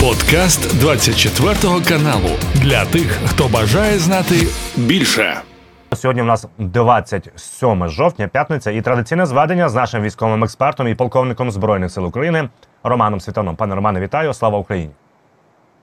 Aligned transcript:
Подкаст 0.00 0.80
24 0.80 1.54
каналу 1.88 2.30
для 2.54 2.84
тих, 2.84 3.18
хто 3.26 3.48
бажає 3.48 3.98
знати 3.98 4.34
більше. 4.76 5.40
Сьогодні 5.94 6.22
у 6.22 6.24
нас 6.24 6.46
27 6.58 7.88
жовтня, 7.88 8.28
п'ятниця, 8.28 8.70
і 8.70 8.82
традиційне 8.82 9.26
зведення 9.26 9.68
з 9.68 9.74
нашим 9.74 10.02
військовим 10.02 10.44
експертом 10.44 10.88
і 10.88 10.94
полковником 10.94 11.50
збройних 11.50 11.90
сил 11.90 12.06
України 12.06 12.48
Романом 12.82 13.20
Світаном. 13.20 13.56
Пане 13.56 13.74
Романе, 13.74 14.00
вітаю! 14.00 14.34
Слава 14.34 14.58
Україні! 14.58 14.90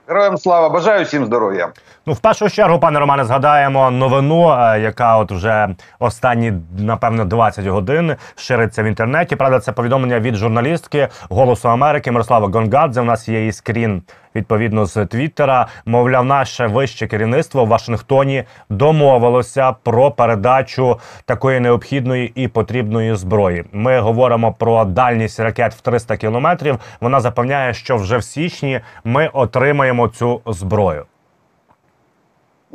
Героям 0.08 0.38
слава 0.38 0.68
бажаю 0.68 1.04
всім 1.04 1.24
здоров'я. 1.24 1.68
Ну, 2.06 2.12
в 2.12 2.20
першу 2.20 2.50
чергу, 2.50 2.78
пане 2.78 2.98
Романе, 2.98 3.24
згадаємо 3.24 3.90
новину, 3.90 4.50
е, 4.50 4.80
яка 4.80 5.16
от 5.16 5.32
вже 5.32 5.68
останні, 5.98 6.52
напевно, 6.78 7.24
20 7.24 7.66
годин 7.66 8.16
шириться 8.36 8.82
в 8.82 8.86
інтернеті. 8.86 9.36
Правда, 9.36 9.60
це 9.60 9.72
повідомлення 9.72 10.20
від 10.20 10.34
журналістки 10.34 11.08
Голосу 11.30 11.68
Америки 11.68 12.10
Мирослава 12.10 12.48
Гонгадзе. 12.48 13.00
У 13.00 13.04
нас 13.04 13.28
є 13.28 13.38
її 13.38 13.52
скрін 13.52 14.02
відповідно 14.37 14.85
з 14.85 15.05
Твіттера. 15.05 15.67
Мовляв, 15.85 16.25
наше 16.25 16.67
вище 16.67 17.07
керівництво 17.07 17.65
в 17.65 17.67
Вашингтоні 17.67 18.43
домовилося 18.69 19.75
про 19.83 20.11
передачу 20.11 20.99
такої 21.25 21.59
необхідної 21.59 22.31
і 22.35 22.47
потрібної 22.47 23.15
зброї. 23.15 23.65
Ми 23.71 23.99
говоримо 23.99 24.53
про 24.53 24.85
дальність 24.85 25.39
ракет 25.39 25.73
в 25.73 25.81
300 25.81 26.17
кілометрів. 26.17 26.79
Вона 27.01 27.19
запевняє, 27.19 27.73
що 27.73 27.97
вже 27.97 28.17
в 28.17 28.23
січні 28.23 28.81
ми 29.03 29.29
отримаємо 29.33 30.07
цю 30.07 30.41
зброю. 30.45 31.05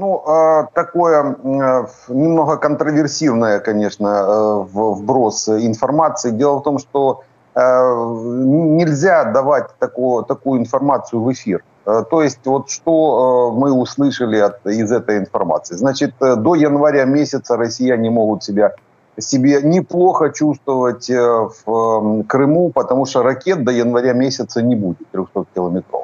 Ну, 0.01 0.23
э, 0.29 0.67
такое 0.75 1.25
э, 1.25 1.87
немного 2.09 2.57
контроверсивное, 2.57 3.59
конечно, 3.59 4.07
э, 4.07 4.65
вброс 4.73 5.49
информации. 5.49 6.31
Дело 6.31 6.59
в 6.59 6.63
том, 6.63 6.79
что 6.79 7.23
нельзя 7.56 9.26
давать 9.26 9.68
такую, 9.80 10.24
такую 10.24 10.60
информацию 10.60 11.22
в 11.22 11.32
эфир. 11.32 11.64
То 11.86 12.22
есть 12.22 12.40
вот 12.46 12.70
что 12.70 13.52
мы 13.52 13.72
услышали 13.72 14.38
от, 14.38 14.66
из 14.66 14.92
этой 14.92 15.18
информации. 15.18 15.76
Значит, 15.76 16.14
до 16.20 16.56
января 16.56 17.06
месяца 17.06 17.58
россияне 17.58 18.10
могут 18.10 18.44
себя 18.44 18.74
себе 19.20 19.62
неплохо 19.62 20.32
чувствовать 20.32 21.10
в 21.10 22.24
Крыму, 22.28 22.72
потому 22.72 23.06
что 23.06 23.22
ракет 23.22 23.64
до 23.64 23.72
января 23.72 24.14
месяца 24.14 24.62
не 24.62 24.76
будет 24.76 25.08
300 25.12 25.46
километров. 25.54 26.04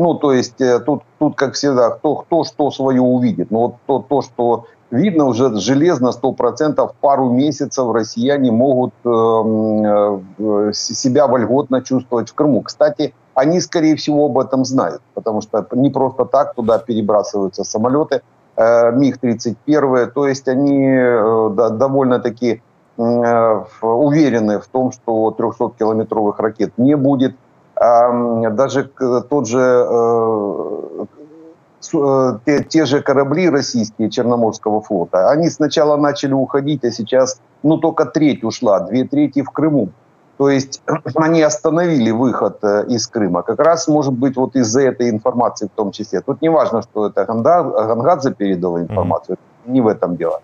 Ну, 0.00 0.14
то 0.14 0.32
есть 0.32 0.58
э, 0.62 0.78
тут, 0.80 1.02
тут 1.18 1.36
как 1.36 1.52
всегда, 1.52 1.90
кто, 1.90 2.16
кто 2.16 2.44
что 2.44 2.70
свое 2.70 3.02
увидит. 3.02 3.50
Но 3.50 3.60
вот 3.60 3.74
то, 3.86 3.98
то 3.98 4.22
что 4.22 4.64
видно 4.90 5.24
уже 5.26 5.54
железно, 5.56 6.10
100%, 6.10 6.90
пару 7.00 7.30
месяцев 7.30 7.92
россияне 7.92 8.50
могут 8.50 8.92
э, 9.04 9.08
э, 9.08 10.72
себя 10.72 11.26
вольготно 11.26 11.82
чувствовать 11.82 12.30
в 12.30 12.34
Крыму. 12.34 12.62
Кстати, 12.62 13.14
они, 13.34 13.60
скорее 13.60 13.96
всего, 13.96 14.26
об 14.26 14.38
этом 14.38 14.64
знают, 14.64 15.02
потому 15.14 15.40
что 15.40 15.66
не 15.72 15.90
просто 15.90 16.24
так 16.24 16.54
туда 16.54 16.78
перебрасываются 16.78 17.64
самолеты 17.64 18.22
э, 18.56 18.92
МиГ-31, 18.92 20.06
то 20.06 20.26
есть 20.26 20.48
они 20.48 20.98
довольно-таки 21.54 22.62
уверены 22.96 24.58
в 24.58 24.66
том, 24.66 24.92
что 24.92 25.34
300-километровых 25.38 26.34
ракет 26.38 26.72
не 26.76 26.96
будет– 26.96 27.34
даже 27.80 28.90
тот 29.30 29.46
же 29.46 29.86
те, 31.80 32.64
те 32.64 32.84
же 32.84 33.00
корабли 33.00 33.48
российские 33.48 34.10
Черноморского 34.10 34.80
флота, 34.80 35.30
они 35.30 35.50
сначала 35.50 35.96
начали 35.96 36.32
уходить, 36.32 36.84
а 36.84 36.90
сейчас, 36.90 37.40
ну, 37.62 37.78
только 37.78 38.04
треть 38.04 38.44
ушла, 38.44 38.80
две 38.80 39.04
трети 39.04 39.42
в 39.42 39.50
Крыму. 39.50 39.88
То 40.36 40.48
есть 40.48 40.82
они 41.16 41.42
остановили 41.42 42.10
выход 42.10 42.58
э, 42.62 42.86
из 42.88 43.06
Крыма. 43.06 43.42
Как 43.42 43.58
раз, 43.58 43.88
может 43.88 44.12
быть, 44.12 44.36
вот 44.36 44.56
из-за 44.56 44.82
этой 44.82 45.10
информации 45.10 45.66
в 45.66 45.76
том 45.76 45.90
числе. 45.90 46.20
Тут 46.20 46.42
не 46.42 46.50
важно, 46.50 46.82
что 46.82 47.06
это 47.06 47.24
Гангадзе 47.24 48.32
передала 48.32 48.80
информацию, 48.80 49.36
mm-hmm. 49.36 49.72
не 49.72 49.80
в 49.80 49.86
этом 49.86 50.16
дело. 50.16 50.40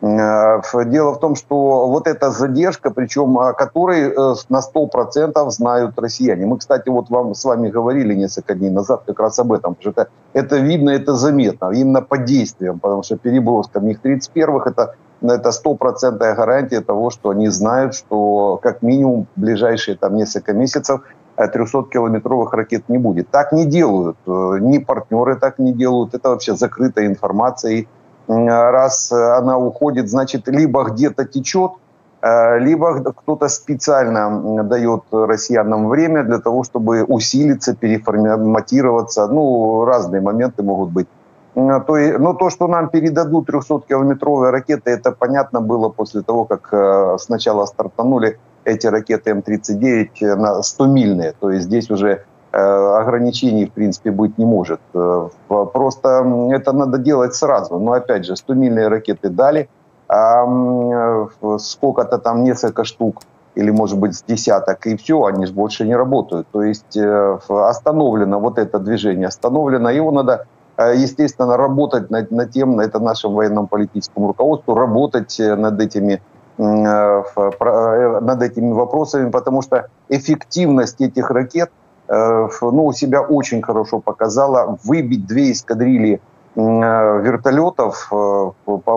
Э, 0.00 0.60
дело 0.84 1.14
в 1.14 1.18
том, 1.18 1.34
что 1.34 1.88
вот 1.88 2.06
эта 2.06 2.30
задержка, 2.30 2.90
причем 2.90 3.38
о 3.38 3.52
которой 3.52 4.10
э, 4.10 4.34
на 4.48 4.60
100% 4.60 5.50
знают 5.50 5.98
россияне. 5.98 6.46
Мы, 6.46 6.58
кстати, 6.58 6.88
вот 6.88 7.10
вам 7.10 7.34
с 7.34 7.44
вами 7.44 7.68
говорили 7.68 8.14
несколько 8.14 8.54
дней 8.54 8.70
назад 8.70 9.02
как 9.06 9.18
раз 9.18 9.38
об 9.38 9.52
этом, 9.52 9.76
что 9.80 9.90
это, 9.90 10.08
это 10.34 10.56
видно, 10.58 10.90
это 10.90 11.14
заметно, 11.14 11.70
именно 11.72 12.00
по 12.00 12.16
действиям, 12.16 12.78
потому 12.78 13.02
что 13.02 13.16
переброска 13.16 13.80
МиГ-31 13.80 14.62
это 14.66 14.94
это 15.20 15.50
стопроцентная 15.50 16.36
гарантия 16.36 16.80
того, 16.80 17.10
что 17.10 17.30
они 17.30 17.48
знают, 17.48 17.96
что 17.96 18.56
как 18.62 18.82
минимум 18.82 19.26
в 19.34 19.40
ближайшие 19.40 19.96
там 19.96 20.14
несколько 20.14 20.52
месяцев 20.52 21.00
300-километровых 21.36 22.52
ракет 22.52 22.88
не 22.88 22.98
будет. 22.98 23.28
Так 23.30 23.52
не 23.52 23.64
делают. 23.64 24.16
Э, 24.26 24.58
ни 24.60 24.78
партнеры 24.78 25.36
так 25.36 25.58
не 25.58 25.72
делают. 25.72 26.14
Это 26.14 26.30
вообще 26.30 26.54
закрытая 26.54 27.06
информация 27.06 27.86
раз 28.28 29.10
она 29.12 29.58
уходит, 29.58 30.08
значит, 30.08 30.48
либо 30.48 30.84
где-то 30.84 31.24
течет, 31.24 31.72
э, 32.22 32.58
либо 32.58 33.12
кто-то 33.12 33.48
специально 33.48 34.62
дает 34.64 35.02
россиянам 35.10 35.88
время 35.88 36.24
для 36.24 36.38
того, 36.38 36.62
чтобы 36.64 37.04
усилиться, 37.04 37.74
переформатироваться. 37.74 39.26
Ну, 39.26 39.84
разные 39.84 40.20
моменты 40.20 40.62
могут 40.62 40.90
быть. 40.90 41.08
То, 41.54 42.18
но 42.18 42.34
то, 42.34 42.50
что 42.50 42.68
нам 42.68 42.88
передадут 42.88 43.48
300-километровые 43.50 44.50
ракеты, 44.50 44.90
это 44.90 45.10
понятно 45.10 45.60
было 45.60 45.88
после 45.88 46.22
того, 46.22 46.44
как 46.44 46.68
э, 46.72 47.16
сначала 47.18 47.66
стартанули 47.66 48.38
эти 48.64 48.86
ракеты 48.86 49.30
М-39 49.30 50.36
на 50.36 50.60
100-мильные. 50.60 51.34
То 51.40 51.50
есть 51.50 51.64
здесь 51.64 51.90
уже 51.90 52.24
Э, 52.37 52.37
ограничений, 52.52 53.66
в 53.66 53.72
принципе, 53.72 54.10
быть 54.10 54.38
не 54.38 54.44
может. 54.44 54.80
Э, 54.94 55.28
просто 55.48 56.08
это 56.50 56.72
надо 56.72 56.98
делать 56.98 57.34
сразу. 57.34 57.78
Но, 57.78 57.92
опять 57.92 58.24
же, 58.24 58.34
100-мильные 58.34 58.88
ракеты 58.88 59.28
дали, 59.28 59.68
а 60.08 60.46
э, 60.46 61.58
сколько-то 61.58 62.18
там, 62.18 62.44
несколько 62.44 62.84
штук, 62.84 63.22
или, 63.54 63.70
может 63.70 63.98
быть, 63.98 64.14
с 64.14 64.22
десяток, 64.22 64.86
и 64.86 64.96
все, 64.96 65.24
они 65.24 65.46
же 65.46 65.52
больше 65.52 65.84
не 65.84 65.96
работают. 65.96 66.46
То 66.52 66.62
есть 66.62 66.96
остановлено 67.48 68.38
вот 68.40 68.58
это 68.58 68.78
движение, 68.78 69.26
остановлено, 69.26 69.90
его 69.90 70.12
надо 70.12 70.46
естественно, 70.78 71.56
работать 71.56 72.08
над, 72.10 72.30
над 72.30 72.52
тем, 72.52 72.78
это 72.78 73.00
нашему 73.00 73.34
военному 73.34 73.66
политическому 73.66 74.28
руководству, 74.28 74.74
работать 74.74 75.36
над 75.40 75.80
этими 75.80 76.22
над 76.56 78.42
этими 78.42 78.72
вопросами, 78.72 79.30
потому 79.30 79.62
что 79.62 79.88
эффективность 80.08 81.00
этих 81.00 81.30
ракет– 81.30 81.70
Э, 81.80 81.87
ну, 82.08 82.92
себя 82.92 83.20
очень 83.20 83.62
хорошо 83.62 84.00
показала. 84.00 84.78
Выбить 84.84 85.26
две 85.26 85.52
эскадрильи 85.52 86.20
э, 86.54 86.60
вертолетов 86.60 88.08
э, 88.10 88.50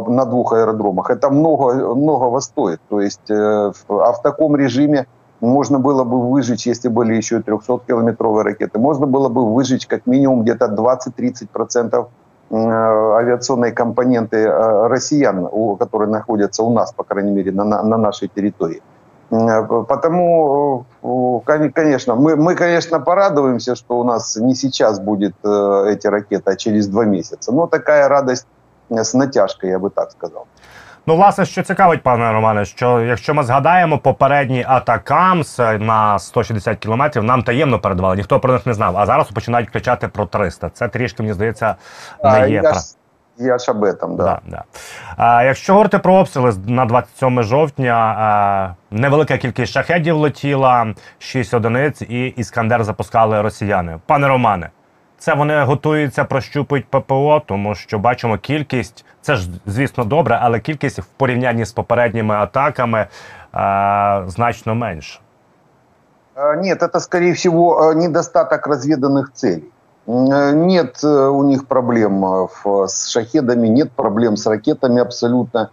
на 0.07 0.25
двух 0.25 0.53
аэродромах, 0.53 1.09
это 1.09 1.29
много, 1.29 1.95
многого 1.95 2.39
стоит. 2.39 2.79
То 2.89 3.01
есть, 3.01 3.29
а 3.29 3.71
в 4.13 4.21
таком 4.23 4.55
режиме 4.55 5.07
можно 5.41 5.79
было 5.79 6.03
бы 6.03 6.29
выжечь, 6.29 6.67
если 6.67 6.87
были 6.87 7.15
еще 7.15 7.39
300-километровые 7.39 8.43
ракеты, 8.43 8.79
можно 8.79 9.07
было 9.07 9.27
бы 9.27 9.53
выжечь 9.53 9.87
как 9.87 10.05
минимум 10.05 10.43
где-то 10.43 10.65
20-30% 10.65 12.07
авиационной 12.51 13.71
компоненты 13.71 14.47
россиян, 14.47 15.49
которые 15.79 16.09
находятся 16.09 16.63
у 16.63 16.73
нас, 16.73 16.93
по 16.93 17.03
крайней 17.03 17.31
мере, 17.31 17.51
на, 17.51 17.63
на 17.63 17.97
нашей 17.97 18.27
территории. 18.27 18.81
Потому, 19.88 20.86
конечно, 21.74 22.14
мы, 22.14 22.36
мы, 22.36 22.54
конечно, 22.54 23.00
порадуемся, 23.00 23.74
что 23.74 23.98
у 23.98 24.04
нас 24.04 24.36
не 24.36 24.54
сейчас 24.54 25.00
будет 25.00 25.34
э, 25.44 25.48
эти 25.88 26.06
ракеты, 26.06 26.52
а 26.52 26.56
через 26.56 26.86
два 26.86 27.04
месяца. 27.04 27.52
Но 27.52 27.66
такая 27.66 28.08
радость 28.08 28.46
з 28.90 29.14
натяжкою, 29.14 29.72
я 29.72 29.78
би 29.78 29.90
так 29.90 30.10
сказав. 30.10 30.46
Ну, 31.08 31.16
власне, 31.16 31.44
що 31.44 31.62
цікавить, 31.62 32.02
пане 32.02 32.32
Романе, 32.32 32.64
що 32.64 33.00
якщо 33.00 33.34
ми 33.34 33.42
згадаємо 33.42 33.98
попередні 33.98 34.64
атакамс 34.68 35.58
на 35.58 36.18
160 36.18 36.78
кілометрів, 36.78 37.24
нам 37.24 37.42
таємно 37.42 37.78
передавали, 37.78 38.16
ніхто 38.16 38.40
про 38.40 38.52
них 38.52 38.66
не 38.66 38.74
знав. 38.74 38.96
А 38.96 39.06
зараз 39.06 39.30
починають 39.30 39.70
кричати 39.70 40.08
про 40.08 40.26
300. 40.26 40.70
Це 40.70 40.88
трішки 40.88 41.22
мені 41.22 41.34
здається 41.34 41.74
не 42.24 42.50
є. 42.50 42.60
Я, 42.64 42.72
я 43.40 43.58
ж 43.58 43.70
об 43.70 43.84
этом, 43.84 44.16
да. 44.16 44.24
да, 44.24 44.40
да. 44.46 44.64
А, 45.16 45.44
Якщо 45.44 45.72
говорити 45.72 45.98
про 45.98 46.14
обстріли 46.14 46.54
на 46.66 46.84
27 46.84 47.42
жовтня, 47.42 48.16
а, 48.18 48.74
невелика 48.94 49.38
кількість 49.38 49.72
шахедів 49.72 50.16
летіла, 50.16 50.94
6 51.18 51.54
одиниць, 51.54 52.02
і 52.02 52.26
іскандер 52.26 52.84
запускали 52.84 53.42
росіяни. 53.42 53.98
Пане 54.06 54.28
Романе, 54.28 54.70
це 55.18 55.34
вони 55.34 55.62
готуються 55.62 56.24
прощупують 56.24 56.86
ППО, 56.90 57.42
тому 57.46 57.74
що 57.74 57.98
бачимо 57.98 58.38
кількість. 58.38 59.04
Це 59.20 59.36
ж 59.36 59.50
звісно 59.66 60.04
добре, 60.04 60.38
але 60.42 60.60
кількість 60.60 60.98
в 60.98 61.04
порівнянні 61.04 61.64
з 61.64 61.72
попередніми 61.72 62.34
атаками 62.34 63.06
а, 63.52 64.24
значно 64.26 64.74
менша. 64.74 65.20
Нет, 66.56 66.82
это, 66.82 67.00
скорее 67.00 67.32
всего, 67.32 67.94
недостаток 67.94 68.66
разведанных 68.66 69.32
целей. 69.32 69.72
Э, 70.07 70.51
нет 70.53 70.99
э, 71.03 71.27
у 71.27 71.43
них 71.43 71.67
проблем 71.67 72.25
э, 72.25 72.47
с 72.87 73.07
шахедами, 73.07 73.67
нет 73.67 73.91
проблем 73.91 74.37
с 74.37 74.45
ракетами 74.45 75.01
абсолютно. 75.01 75.71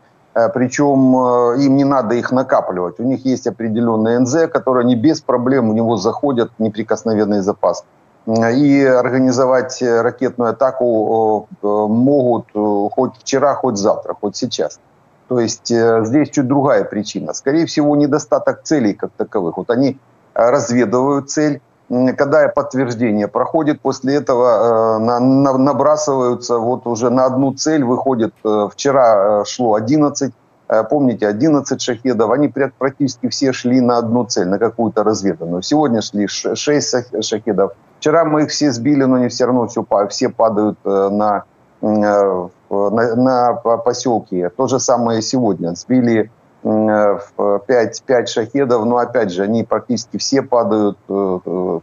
Причем 0.54 1.16
им 1.58 1.76
не 1.76 1.82
надо 1.82 2.14
их 2.14 2.30
накапливать. 2.30 3.00
У 3.00 3.02
них 3.02 3.24
есть 3.24 3.48
определенные 3.48 4.20
НЗ, 4.20 4.46
которые 4.52 4.82
они 4.82 4.94
без 4.94 5.20
проблем 5.20 5.68
у 5.68 5.72
него 5.72 5.96
заходят, 5.96 6.52
неприкосновенный 6.58 7.40
запас 7.40 7.84
и 8.26 8.84
организовать 8.84 9.82
ракетную 9.82 10.50
атаку 10.50 11.48
могут 11.62 12.50
хоть 12.52 13.16
вчера, 13.18 13.54
хоть 13.54 13.78
завтра, 13.78 14.14
хоть 14.14 14.36
сейчас. 14.36 14.78
То 15.26 15.40
есть 15.40 15.72
здесь 15.72 16.30
чуть 16.30 16.46
другая 16.46 16.84
причина. 16.84 17.32
Скорее 17.32 17.66
всего, 17.66 17.96
недостаток 17.96 18.62
целей 18.62 18.94
как 18.94 19.10
таковых. 19.16 19.56
Вот 19.56 19.70
они 19.70 19.98
разведывают 20.34 21.30
цель, 21.30 21.60
когда 21.88 22.48
подтверждение 22.48 23.28
проходит, 23.28 23.80
после 23.80 24.16
этого 24.16 24.98
набрасываются 24.98 26.58
вот 26.58 26.86
уже 26.86 27.10
на 27.10 27.24
одну 27.24 27.54
цель, 27.54 27.82
выходит, 27.82 28.34
вчера 28.42 29.44
шло 29.44 29.74
11 29.74 30.32
Э, 30.68 30.84
помните, 30.84 31.26
11 31.26 31.80
шахедов, 31.80 32.30
они 32.30 32.48
практически 32.48 33.28
все 33.28 33.52
шли 33.52 33.80
на 33.80 33.98
одну 33.98 34.24
цель, 34.24 34.48
на 34.48 34.58
какую-то 34.58 35.02
разведанную. 35.02 35.62
Сегодня 35.62 36.02
шли 36.02 36.26
6 36.26 37.24
шахедов. 37.24 37.72
Вчера 37.98 38.24
мы 38.24 38.42
их 38.42 38.50
все 38.50 38.70
сбили, 38.70 39.04
но 39.04 39.16
они 39.16 39.28
все 39.28 39.46
равно 39.46 39.66
все, 39.66 39.84
все 40.10 40.28
падают 40.28 40.78
э, 40.84 41.08
на, 41.10 41.44
э, 41.80 41.86
на, 41.86 43.14
на 43.16 43.54
поселки. 43.54 44.48
То 44.56 44.66
же 44.66 44.78
самое 44.78 45.22
сегодня. 45.22 45.74
Сбили 45.74 46.30
5, 46.62 48.02
5 48.06 48.28
шахедов, 48.28 48.84
но 48.84 48.98
опять 48.98 49.30
же, 49.30 49.42
они 49.42 49.64
практически 49.64 50.16
все 50.16 50.42
падают 50.42 50.98
в 51.06 51.82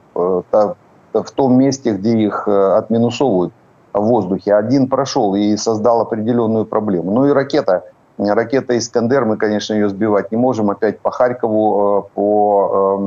том 1.34 1.58
месте, 1.58 1.94
где 1.94 2.18
их 2.18 2.48
отминусовывают 2.48 3.54
в 3.94 4.02
воздухе. 4.02 4.54
Один 4.54 4.90
прошел 4.90 5.34
и 5.36 5.56
создал 5.56 6.02
определенную 6.02 6.66
проблему. 6.66 7.12
Ну 7.12 7.26
и 7.28 7.32
ракета– 7.32 7.84
Ракета 8.18 8.78
«Искандер», 8.78 9.26
мы, 9.26 9.38
конечно, 9.38 9.74
ее 9.74 9.90
сбивать 9.90 10.32
не 10.32 10.38
можем. 10.38 10.70
Опять 10.70 11.00
по 11.00 11.12
Харькову, 11.12 12.00
э, 12.00 12.16
по 12.16 12.98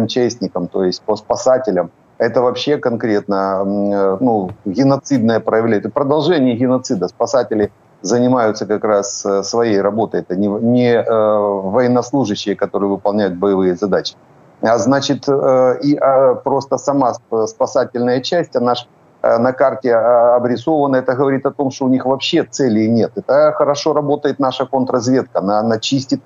МЧСникам, 0.00 0.68
то 0.68 0.84
есть 0.84 1.02
по 1.02 1.16
спасателям. 1.16 1.90
Это 2.18 2.42
вообще 2.42 2.76
конкретно 2.76 3.62
э, 3.64 4.16
ну, 4.20 4.50
геноцидное 4.66 5.40
проявление. 5.40 5.80
Это 5.80 5.90
продолжение 5.90 6.56
геноцида. 6.56 7.08
Спасатели 7.08 7.72
занимаются 8.02 8.66
как 8.66 8.84
раз 8.84 9.24
э, 9.26 9.42
своей 9.42 9.80
работой. 9.80 10.20
Это 10.20 10.36
не, 10.36 10.48
не 10.48 11.02
военнослужащие, 11.02 12.56
которые 12.56 12.90
выполняют 12.90 13.36
боевые 13.36 13.74
задачи. 13.74 14.14
А 14.62 14.76
значит, 14.78 15.26
и 15.28 15.96
а, 15.96 16.34
просто 16.34 16.76
сама 16.76 17.14
спасательная 17.46 18.20
часть, 18.20 18.56
она 18.56 18.74
же 18.74 18.84
Э, 19.22 19.38
на 19.38 19.52
карте 19.52 19.88
э, 19.88 20.36
обрисовано, 20.36 20.96
это 20.96 21.14
говорит 21.14 21.44
о 21.46 21.50
том, 21.50 21.70
что 21.70 21.84
у 21.84 21.88
них 21.88 22.06
вообще 22.06 22.44
целей 22.44 22.88
нет. 22.88 23.12
Это 23.16 23.52
хорошо 23.54 23.92
работает 23.92 24.38
наша 24.38 24.64
контрразведка, 24.66 25.40
она, 25.40 25.58
она 25.58 25.78
чистит, 25.78 26.22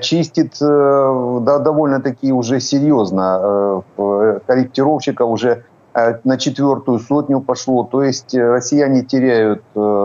чистит 0.00 0.54
э, 0.62 1.38
да, 1.42 1.58
довольно-таки 1.58 2.32
уже 2.32 2.60
серьезно. 2.60 3.82
Корректировщиков 4.46 5.28
уже 5.28 5.64
на 5.94 6.38
четвертую 6.38 6.98
сотню 6.98 7.40
пошло. 7.40 7.84
То 7.84 8.02
есть 8.02 8.34
россияне 8.34 9.02
теряют 9.02 9.62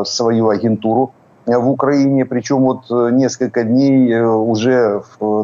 свою 0.08 0.50
агентуру 0.50 1.14
в 1.46 1.70
Украине, 1.70 2.26
причем 2.26 2.64
вот 2.64 2.90
несколько 2.90 3.64
дней 3.64 4.20
уже 4.20 5.02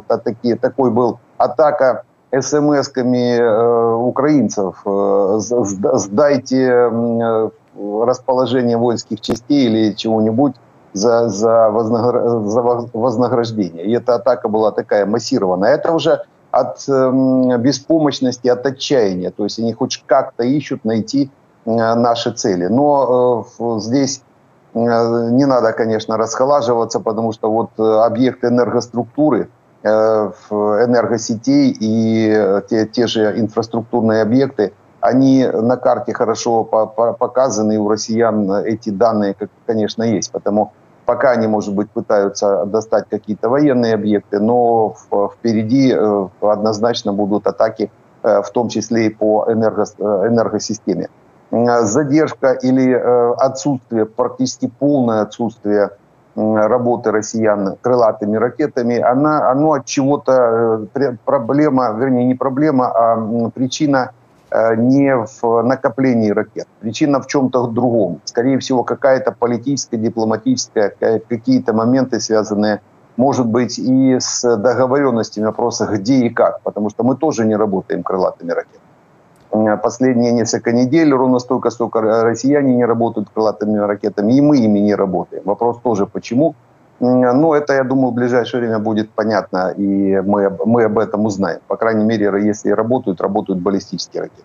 такие, 0.08 0.58
такой 0.58 0.92
был 0.92 1.20
атака 1.38 2.04
смс-ками 2.42 3.38
э, 3.38 3.96
украинцев 3.96 4.82
э, 4.86 5.40
сдайте 5.40 6.90
э, 6.92 7.50
расположение 7.76 8.78
воинских 8.78 9.20
частей 9.22 9.68
или 9.68 9.94
чего-нибудь 9.94 10.56
за, 10.94 11.30
за 11.30 11.70
вознаграждение. 11.70 13.86
И 13.86 13.94
эта 13.94 14.16
атака 14.16 14.48
была 14.48 14.72
такая 14.72 15.06
массированная. 15.06 15.76
Это 15.76 15.92
уже 15.92 16.24
от 16.54 16.88
э, 16.88 17.58
беспомощности, 17.58 18.48
от 18.48 18.66
отчаяния. 18.66 19.32
То 19.32 19.44
есть 19.44 19.60
они 19.60 19.74
хоть 19.74 20.04
как-то 20.06 20.44
ищут 20.44 20.86
найти 20.86 21.30
э, 21.66 21.70
наши 21.70 22.32
цели. 22.32 22.68
Но 22.68 23.46
э, 23.60 23.80
здесь 23.80 24.22
э, 24.74 24.80
не 24.80 25.46
надо, 25.46 25.74
конечно, 25.74 26.18
расхолаживаться, 26.18 27.00
потому 27.00 27.34
что 27.34 27.52
вот 27.52 27.72
э, 27.78 27.84
объекты 27.84 28.48
энергоструктуры– 28.48 29.50
Э, 29.86 30.32
энергосетей 30.50 31.76
и 31.78 32.32
э, 32.34 32.62
те, 32.70 32.86
те 32.86 33.06
же 33.06 33.38
инфраструктурные 33.38 34.22
объекты, 34.22 34.72
они 35.02 35.46
на 35.46 35.76
карте 35.76 36.14
хорошо 36.14 36.64
показаны, 36.64 37.74
и 37.74 37.78
у 37.78 37.90
россиян 37.90 38.50
эти 38.66 38.92
данные, 38.92 39.36
конечно, 39.66 40.04
есть. 40.04 40.32
Потому 40.32 40.72
пока 41.06 41.32
они, 41.32 41.48
может 41.48 41.74
быть, 41.74 41.90
пытаются 41.90 42.66
достать 42.66 43.06
какие-то 43.10 43.50
военные 43.50 43.94
объекты, 43.94 44.40
но 44.40 44.96
впереди 45.36 45.94
э, 45.94 46.28
однозначно 46.42 47.14
будут 47.14 47.48
атаки, 47.48 47.92
в 48.22 48.50
том 48.54 48.70
числе 48.70 49.08
и 49.08 49.10
по 49.10 49.46
энерго, 49.50 49.84
энергосистеме. 50.00 51.10
Задержка 51.52 52.54
или 52.54 52.94
отсутствие, 52.94 54.06
практически 54.06 54.72
полное 54.80 55.24
отсутствие 55.24 55.90
работы 56.36 57.12
россиян 57.12 57.76
крылатыми 57.82 58.38
ракетами, 58.38 58.98
она, 58.98 59.50
оно 59.52 59.74
от 59.74 59.86
чего-то, 59.86 60.88
э, 60.96 61.16
проблема, 61.26 61.94
вернее, 61.94 62.26
не 62.26 62.36
проблема, 62.36 62.88
а 62.88 63.50
причина 63.54 64.12
э, 64.12 64.23
не 64.78 65.16
в 65.16 65.62
накоплении 65.64 66.30
ракет. 66.30 66.68
Причина 66.80 67.22
в 67.22 67.28
чем-то 67.28 67.68
другом. 67.68 68.22
Скорее 68.26 68.58
всего, 68.60 68.84
какая-то 68.84 69.32
политическая, 69.32 69.98
дипломатическая, 69.98 70.94
какие-то 71.30 71.74
моменты, 71.74 72.20
связанные, 72.20 72.82
может 73.18 73.48
быть, 73.48 73.80
и 73.80 74.18
с 74.20 74.58
договоренностями 74.58 75.46
вопроса, 75.46 75.86
где 75.86 76.26
и 76.26 76.30
как. 76.30 76.62
Потому 76.62 76.90
что 76.90 77.04
мы 77.04 77.16
тоже 77.16 77.46
не 77.46 77.56
работаем 77.56 78.04
крылатыми 78.04 78.52
ракетами 78.52 78.84
последние 79.84 80.32
несколько 80.32 80.72
недель, 80.72 81.14
ровно 81.14 81.40
столько, 81.40 81.70
сколько 81.70 82.02
россияне 82.02 82.76
не 82.76 82.86
работают 82.86 83.30
крылатыми 83.34 83.78
ракетами, 83.78 84.34
и 84.34 84.42
мы 84.42 84.58
ими 84.58 84.80
не 84.80 84.96
работаем. 84.96 85.44
Вопрос 85.46 85.78
тоже 85.84 86.06
почему. 86.06 86.56
Но 87.03 87.55
это, 87.55 87.75
я 87.75 87.85
думаю, 87.85 88.11
в 88.11 88.15
ближайшее 88.15 88.61
время 88.61 88.79
будет 88.79 89.11
понятно, 89.11 89.73
и 89.77 90.21
мы, 90.21 90.51
мы 90.67 90.85
об 90.85 90.99
этом 90.99 91.27
узнаем. 91.27 91.61
По 91.69 91.77
крайней 91.77 92.05
мере, 92.05 92.49
если 92.49 92.71
работают, 92.71 93.21
работают 93.21 93.61
баллистические 93.61 94.23
ракеты. 94.23 94.45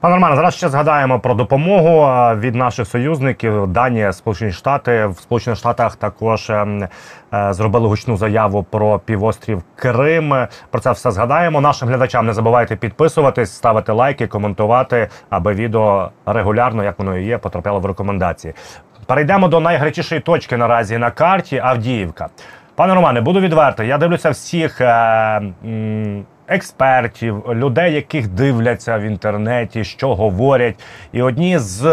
Пане 0.00 0.14
Романе, 0.14 0.36
зараз 0.36 0.54
ще 0.54 0.68
згадаємо 0.68 1.20
про 1.20 1.34
допомогу 1.34 2.06
від 2.40 2.54
наших 2.54 2.88
союзників. 2.88 3.66
Данія, 3.66 4.12
Сполучені 4.12 4.52
Штати 4.52 5.06
в 5.06 5.18
Сполучених 5.20 5.58
Штатах 5.58 5.96
також 5.96 6.50
ем, 6.50 6.88
е, 7.34 7.52
зробили 7.52 7.88
гучну 7.88 8.16
заяву 8.16 8.62
про 8.70 8.98
півострів 8.98 9.62
Крим. 9.74 10.46
Про 10.70 10.80
це 10.80 10.92
все 10.92 11.10
згадаємо. 11.10 11.60
Нашим 11.60 11.88
глядачам 11.88 12.26
не 12.26 12.32
забувайте 12.32 12.76
підписуватись, 12.76 13.52
ставити 13.52 13.92
лайки, 13.92 14.26
коментувати, 14.26 15.08
аби 15.30 15.52
відео 15.52 16.10
регулярно, 16.26 16.84
як 16.84 16.98
воно 16.98 17.18
і 17.18 17.24
є, 17.24 17.38
потрапляло 17.38 17.80
в 17.80 17.86
рекомендації. 17.86 18.54
Перейдемо 19.05 19.47
до 19.47 19.59
найгарячішої 19.59 20.21
точки 20.21 20.57
наразі 20.57 20.97
на 20.97 21.11
карті 21.11 21.61
Авдіївка. 21.63 22.27
Пане 22.75 22.93
Романе, 22.93 23.21
буду 23.21 23.39
відвертий. 23.39 23.87
Я 23.87 23.97
дивлюся 23.97 24.29
всіх. 24.29 24.81
Е, 24.81 25.41
експертів, 26.47 27.43
людей, 27.53 27.93
яких 27.93 28.27
дивляться 28.27 28.97
в 28.97 29.01
інтернеті, 29.01 29.83
що 29.83 30.15
говорять. 30.15 30.75
І 31.11 31.21
одні 31.21 31.59
з 31.59 31.83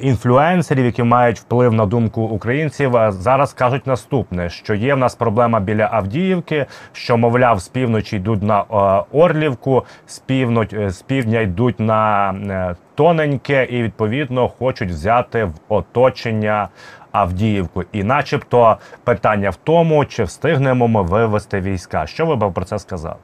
інфлюенсерів, 0.00 0.84
які 0.84 1.02
мають 1.02 1.38
вплив 1.38 1.72
на 1.72 1.86
думку 1.86 2.22
українців, 2.22 2.96
зараз 3.08 3.52
кажуть 3.52 3.86
наступне: 3.86 4.50
що 4.50 4.74
є 4.74 4.94
в 4.94 4.98
нас 4.98 5.14
проблема 5.14 5.60
біля 5.60 5.88
Авдіївки, 5.92 6.66
що, 6.92 7.16
мовляв, 7.16 7.60
з 7.60 7.68
півночі 7.68 8.16
йдуть 8.16 8.42
на 8.42 8.64
а, 8.70 9.04
Орлівку, 9.12 9.84
з 10.06 10.18
півноч 10.18 10.72
е, 10.72 10.90
з 10.90 11.02
півдня 11.02 11.40
йдуть 11.40 11.80
на 11.80 12.30
е, 12.32 12.76
тоненьке, 12.94 13.64
і 13.64 13.82
відповідно 13.82 14.48
хочуть 14.48 14.90
взяти 14.90 15.44
в 15.44 15.52
оточення 15.68 16.68
Авдіївку. 17.12 17.84
І, 17.92 18.04
начебто, 18.04 18.76
питання 19.04 19.50
в 19.50 19.56
тому, 19.56 20.04
чи 20.04 20.24
встигнемо 20.24 20.88
ми 20.88 21.02
вивести 21.02 21.60
війська. 21.60 22.06
Що 22.06 22.26
ви 22.26 22.36
б 22.36 22.52
про 22.52 22.64
це 22.64 22.78
сказали? 22.78 23.16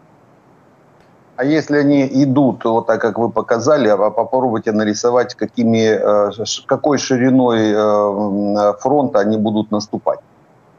А 1.39 1.45
если 1.45 1.77
они 1.77 2.05
идут, 2.25 2.65
вот 2.65 2.87
так 2.87 3.01
как 3.01 3.17
вы 3.17 3.31
показали, 3.31 3.97
попробуйте 4.11 4.73
нарисовать, 4.73 5.37
какими, 5.37 5.87
э, 5.87 6.31
какой 6.67 6.99
шириной 6.99 7.73
э, 7.77 8.73
фронта 8.81 9.21
они 9.21 9.37
будут 9.37 9.71
наступать. 9.71 10.19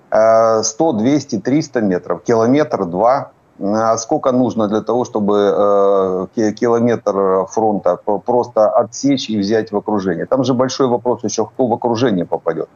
100, 0.09 0.93
200, 0.93 1.39
300 1.39 1.81
метров, 1.81 2.23
километр, 2.23 2.85
два. 2.85 3.31
А 3.61 3.97
сколько 3.97 4.31
нужно 4.33 4.67
для 4.67 4.81
того, 4.81 5.05
чтобы 5.05 6.27
километр 6.35 7.45
фронта 7.45 7.97
просто 8.25 8.69
отсечь 8.69 9.29
и 9.29 9.37
взять 9.37 9.71
в 9.71 9.77
окружение? 9.77 10.25
Там 10.25 10.43
же 10.43 10.53
большой 10.53 10.87
вопрос 10.87 11.23
еще, 11.23 11.45
кто 11.45 11.67
в 11.67 11.73
окружение 11.73 12.25
попадет. 12.25 12.67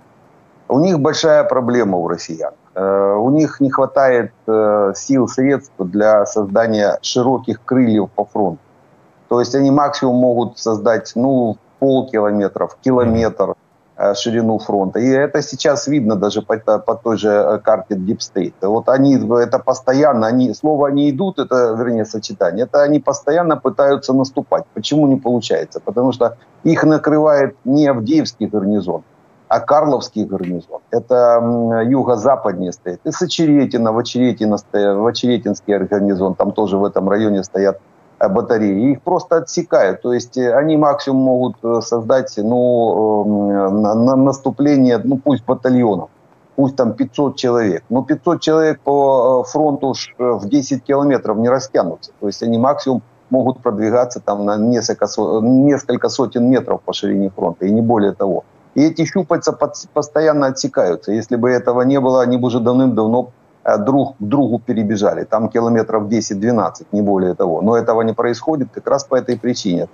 У 0.70 0.80
них 0.80 1.00
большая 1.00 1.44
проблема 1.44 1.98
у 1.98 2.08
россиян. 2.08 2.54
Э, 2.76 3.16
у 3.16 3.30
них 3.30 3.60
не 3.60 3.70
хватает 3.70 4.32
э, 4.48 4.94
сил, 4.96 5.28
средств 5.28 5.74
для 5.78 6.26
создания 6.26 6.98
широких 7.02 7.64
крыльев 7.64 8.10
по 8.12 8.26
фронту. 8.26 8.60
То 9.30 9.40
есть 9.40 9.56
они 9.56 9.72
максимум 9.72 10.16
могут 10.16 10.60
создать 10.60 11.12
ну, 11.16 11.58
полкилометров, 11.80 12.78
километр. 12.84 13.54
ширину 14.16 14.58
фронта. 14.60 15.00
И 15.00 15.08
это 15.08 15.42
сейчас 15.42 15.88
видно 15.88 16.16
даже 16.16 16.42
по, 16.42 16.58
по 16.58 16.96
той 16.96 17.18
же 17.18 17.62
карте 17.64 17.96
Deep 17.96 18.20
State. 18.20 18.54
Вот 18.62 18.90
они, 18.90 19.16
это 19.16 19.60
постоянно, 19.60 20.28
они, 20.28 20.54
слово 20.54 20.88
«они 20.88 21.10
идут», 21.10 21.40
это, 21.40 21.76
вернее, 21.78 22.06
сочетание, 22.06 22.66
это 22.66 22.84
они 22.84 23.00
постоянно 23.00 23.56
пытаются 23.56 24.14
наступать. 24.14 24.64
Почему 24.74 25.08
не 25.08 25.18
получается? 25.18 25.80
Потому 25.80 26.12
что 26.12 26.38
их 26.64 26.84
накрывает 26.84 27.56
не 27.66 27.88
Авдеевский 27.88 28.48
гарнизон, 28.48 29.04
а 29.54 29.60
Карловский 29.60 30.26
гарнизон. 30.26 30.82
Это 30.90 31.40
юго-западнее 31.86 32.72
стоит. 32.72 33.00
И 33.04 33.12
Сочеретино, 33.12 33.92
Вочеретинский 33.92 35.78
гарнизон, 35.78 36.34
там 36.34 36.52
тоже 36.52 36.78
в 36.78 36.84
этом 36.84 37.08
районе 37.08 37.44
стоят 37.44 37.80
э, 38.20 38.28
батареи. 38.30 38.94
Их 38.94 39.04
просто 39.04 39.36
отсекают. 39.38 40.02
То 40.02 40.12
есть 40.12 40.38
э, 40.40 40.56
они 40.56 40.76
максимум 40.76 41.22
могут 41.22 41.56
э, 41.64 41.82
создать 41.82 42.34
ну, 42.38 43.70
на 43.70 44.16
наступление, 44.16 45.00
ну 45.04 45.20
пусть 45.24 45.46
батальонов, 45.46 46.10
пусть 46.56 46.76
там 46.76 46.94
500 46.94 47.36
человек. 47.36 47.84
Но 47.90 48.02
500 48.02 48.42
человек 48.42 48.80
по 48.80 49.44
фронту 49.44 49.94
в 50.18 50.50
10 50.50 50.84
километров 50.84 51.38
не 51.38 51.50
растянутся. 51.50 52.12
То 52.20 52.26
есть 52.26 52.42
они 52.42 52.58
максимум 52.58 53.04
могут 53.30 53.60
продвигаться 53.60 54.20
там 54.20 54.46
на 54.46 54.58
несколько, 54.58 55.06
несколько 55.42 56.10
сотен 56.10 56.50
метров 56.50 56.82
по 56.82 56.94
ширине 56.94 57.30
фронта, 57.30 57.68
и 57.68 57.72
не 57.72 57.82
более 57.82 58.14
того. 58.14 58.46
И 58.76 58.82
эти 58.82 59.06
щупальца 59.06 59.58
постоянно 59.94 60.48
отсекаются. 60.48 61.12
Если 61.12 61.36
бы 61.36 61.52
этого 61.52 61.82
не 61.84 62.00
было, 62.00 62.22
они 62.22 62.38
бы 62.38 62.48
уже 62.48 62.60
давным-давно 62.60 63.30
э, 63.64 63.78
друг 63.78 64.18
к 64.18 64.22
другу 64.22 64.60
перебежали. 64.60 65.26
Там 65.26 65.50
километров 65.50 66.04
10-12, 66.04 66.88
не 66.92 67.02
более 67.02 67.36
того. 67.36 67.62
Но 67.62 67.78
этого 67.78 68.02
не 68.02 68.14
происходит 68.14 68.70
как 68.74 68.88
раз 68.88 69.04
по 69.04 69.16
этой 69.16 69.38
причине. 69.38 69.88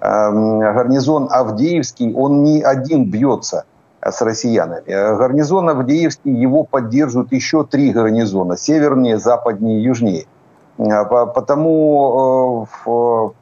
Эм, 0.00 0.60
гарнизон 0.60 1.28
Авдеевский, 1.30 2.14
он 2.14 2.42
не 2.44 2.62
один 2.62 3.10
бьется 3.10 3.64
э, 4.00 4.10
с 4.10 4.22
россиянами. 4.22 4.82
Э, 4.86 5.16
гарнизон 5.16 5.68
Авдеевский, 5.68 6.32
его 6.32 6.64
поддерживают 6.64 7.32
еще 7.32 7.64
три 7.64 7.92
гарнизона. 7.92 8.56
Севернее, 8.56 9.18
западнее, 9.18 9.82
южнее. 9.82 10.24
Потому 10.76 12.66
в 12.84 13.34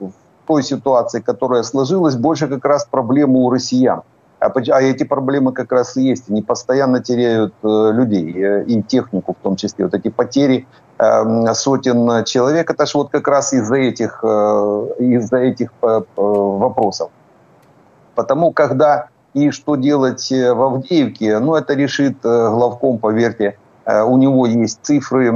той 0.47 0.63
ситуации, 0.63 1.21
которая 1.21 1.63
сложилась, 1.63 2.15
больше 2.15 2.47
как 2.47 2.65
раз 2.65 2.85
проблемы 2.85 3.39
у 3.39 3.51
россиян. 3.51 4.03
А, 4.43 4.53
а 4.57 4.83
эти 4.83 5.05
проблемы 5.05 5.53
как 5.53 5.71
раз 5.73 5.97
и 5.97 6.03
есть. 6.03 6.29
Они 6.29 6.43
постоянно 6.43 7.01
теряют 7.01 7.55
э, 7.63 7.91
людей 7.93 8.35
э, 8.37 8.65
и 8.65 8.83
технику 8.83 9.37
в 9.39 9.43
том 9.43 9.57
числе. 9.57 9.85
Вот 9.85 9.95
эти 9.95 10.09
потери 10.09 10.67
эм, 10.99 11.55
сотен 11.55 12.25
человек, 12.25 12.71
это 12.71 12.87
же 12.87 12.99
вот 12.99 13.11
как 13.11 13.29
раз 13.29 13.53
из-за 13.53 13.77
этих, 13.77 14.21
э, 14.25 14.87
из-за 14.99 15.37
этих 15.37 15.71
вопросов. 16.17 17.11
Потому 18.15 18.53
когда 18.53 19.09
и 19.33 19.51
что 19.51 19.77
делать 19.77 20.31
в 20.31 20.63
Авдеевке, 20.63 21.39
ну 21.39 21.55
это 21.55 21.75
решит 21.75 22.17
главком, 22.23 22.99
поверьте, 22.99 23.57
у 23.87 24.19
него 24.19 24.47
есть 24.47 24.81
цифры, 24.83 25.33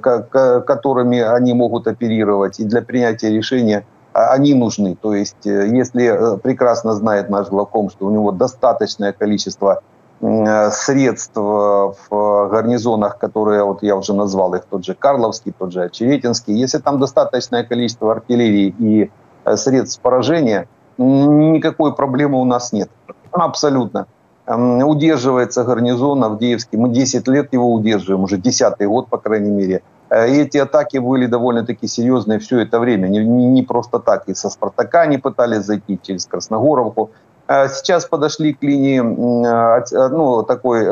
которыми 0.00 1.20
они 1.20 1.54
могут 1.54 1.86
оперировать, 1.86 2.60
и 2.60 2.64
для 2.64 2.82
принятия 2.82 3.30
решения 3.30 3.86
они 4.14 4.54
нужны. 4.54 4.96
То 5.00 5.12
есть, 5.12 5.46
э, 5.46 5.68
если 5.68 6.04
э, 6.04 6.38
прекрасно 6.38 6.94
знает 6.94 7.28
наш 7.30 7.48
главком, 7.48 7.90
что 7.90 8.06
у 8.06 8.10
него 8.10 8.30
достаточное 8.30 9.12
количество 9.12 9.82
э, 10.20 10.70
средств 10.70 11.36
в 11.36 12.48
гарнизонах, 12.48 13.18
которые 13.18 13.64
вот 13.64 13.82
я 13.82 13.96
уже 13.96 14.14
назвал 14.14 14.54
их, 14.54 14.64
тот 14.70 14.84
же 14.84 14.94
Карловский, 14.94 15.52
тот 15.58 15.72
же 15.72 15.82
Очеретинский, 15.82 16.54
если 16.54 16.78
там 16.78 17.00
достаточное 17.00 17.64
количество 17.64 18.12
артиллерии 18.12 18.74
и 18.78 19.10
средств 19.56 20.00
поражения, 20.00 20.68
никакой 20.96 21.92
проблемы 21.92 22.40
у 22.40 22.44
нас 22.44 22.72
нет. 22.72 22.88
Абсолютно. 23.32 24.06
Удерживается 24.46 25.64
гарнизон 25.64 26.22
Авдеевский. 26.22 26.78
Мы 26.78 26.90
10 26.90 27.26
лет 27.28 27.52
его 27.52 27.72
удерживаем, 27.72 28.22
уже 28.24 28.36
10 28.36 28.86
год, 28.86 29.08
по 29.08 29.18
крайней 29.18 29.50
мере. 29.50 29.82
Э, 30.10 30.26
эти 30.26 30.58
атаки 30.58 30.98
были 30.98 31.26
довольно-таки 31.26 31.86
серьезные 31.86 32.38
все 32.38 32.60
это 32.60 32.78
время. 32.78 33.08
Не, 33.08 33.24
не 33.24 33.62
просто 33.62 33.98
так. 33.98 34.28
И 34.28 34.34
со 34.34 34.50
«Спартака» 34.50 35.02
они 35.02 35.18
пытались 35.18 35.64
зайти 35.64 35.98
через 36.02 36.26
Красногоровку. 36.26 37.10
Э, 37.48 37.68
сейчас 37.68 38.06
подошли 38.06 38.52
к 38.54 38.62
линии, 38.62 39.00
э, 39.00 40.08
ну, 40.08 40.42
такой 40.42 40.84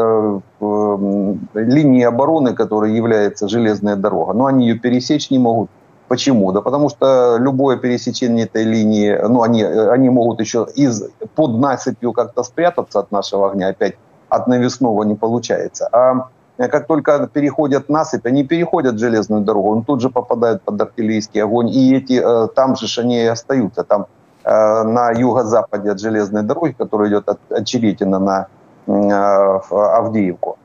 линии 1.55 2.05
обороны, 2.05 2.55
которая 2.55 2.91
является 2.91 3.49
железная 3.49 3.97
дорога. 3.97 4.33
Но 4.33 4.47
они 4.47 4.69
ее 4.69 4.79
пересечь 4.79 5.31
не 5.31 5.39
могут. 5.39 5.71
Почему? 6.09 6.53
Да 6.53 6.61
потому 6.61 6.91
что 6.91 7.39
любое 7.41 7.79
пересечение 7.79 8.45
этой 8.45 8.65
линии, 8.65 9.19
ну, 9.29 9.43
они, 9.43 9.63
они 9.63 10.11
могут 10.11 10.41
еще 10.41 10.67
из, 10.75 11.05
под 11.35 11.59
насыпью 11.59 12.13
как-то 12.13 12.43
спрятаться 12.43 12.99
от 12.99 13.13
нашего 13.13 13.51
огня, 13.51 13.69
опять 13.69 13.95
от 14.29 14.47
навесного 14.47 15.05
не 15.05 15.15
получается. 15.15 15.89
А 15.91 16.29
как 16.69 16.87
только 16.87 17.29
переходят 17.33 17.89
насыпь, 17.89 18.27
они 18.27 18.45
переходят 18.45 18.99
железную 18.99 19.43
дорогу, 19.43 19.71
он 19.71 19.85
тут 19.85 20.01
же 20.01 20.11
попадает 20.11 20.63
под 20.63 20.81
артиллерийский 20.81 21.43
огонь, 21.43 21.69
и 21.69 21.97
эти 21.97 22.21
э, 22.23 22.49
там 22.55 22.77
же 22.77 23.01
они 23.01 23.23
и 23.23 23.27
остаются, 23.27 23.85
там 23.85 24.07
э, 24.45 24.83
на 24.85 25.11
юго-западе 25.11 25.91
от 25.91 26.01
железной 26.01 26.43
дороги, 26.43 26.75
которая 26.79 27.09
идет 27.09 27.29
от, 27.29 27.39
от 27.51 27.67
Черетина 27.67 28.19
на 28.19 28.47
Авдеевку. 28.87 30.57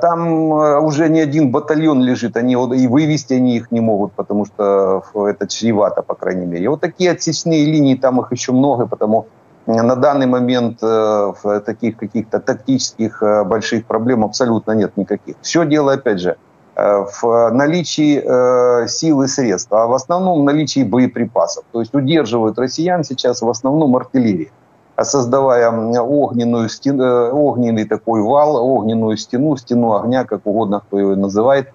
Там 0.00 0.50
уже 0.84 1.08
не 1.08 1.20
один 1.20 1.52
батальон 1.52 2.02
лежит, 2.02 2.36
они 2.36 2.54
и 2.54 2.88
вывести 2.88 3.34
они 3.34 3.56
их 3.56 3.70
не 3.70 3.80
могут, 3.80 4.12
потому 4.12 4.44
что 4.46 5.04
это 5.14 5.46
чревато, 5.46 6.02
по 6.02 6.14
крайней 6.14 6.46
мере. 6.46 6.64
И 6.64 6.68
вот 6.68 6.80
такие 6.80 7.12
отсечные 7.12 7.64
линии, 7.64 7.94
там 7.94 8.20
их 8.20 8.32
еще 8.32 8.52
много, 8.52 8.86
потому 8.86 9.26
на 9.68 9.96
данный 9.96 10.26
момент 10.26 10.78
э, 10.82 11.60
таких 11.64 11.98
каких-то 11.98 12.40
тактических 12.40 13.22
э, 13.22 13.44
больших 13.44 13.84
проблем 13.84 14.24
абсолютно 14.24 14.72
нет 14.72 14.96
никаких. 14.96 15.36
Все 15.42 15.66
дело, 15.66 15.92
опять 15.92 16.20
же, 16.20 16.36
э, 16.74 17.04
в 17.20 17.50
наличии 17.50 18.88
сил 18.88 19.22
и 19.22 19.26
средств, 19.26 19.70
а 19.72 19.86
в 19.86 19.92
основном 19.92 20.40
в 20.40 20.44
наличии 20.44 20.84
боеприпасов. 20.84 21.64
То 21.70 21.80
есть 21.80 21.94
удерживают 21.94 22.58
россиян 22.58 23.04
сейчас 23.04 23.42
в 23.42 23.48
основном 23.48 23.94
артиллерии, 23.94 24.50
создавая 25.02 25.70
огненную 25.70 26.70
стену, 26.70 27.30
огненный 27.34 27.84
такой 27.84 28.22
вал, 28.22 28.56
огненную 28.56 29.18
стену, 29.18 29.54
стену 29.58 29.96
огня, 29.96 30.24
как 30.24 30.46
угодно 30.46 30.80
кто 30.80 30.98
ее 30.98 31.14
называет, 31.14 31.68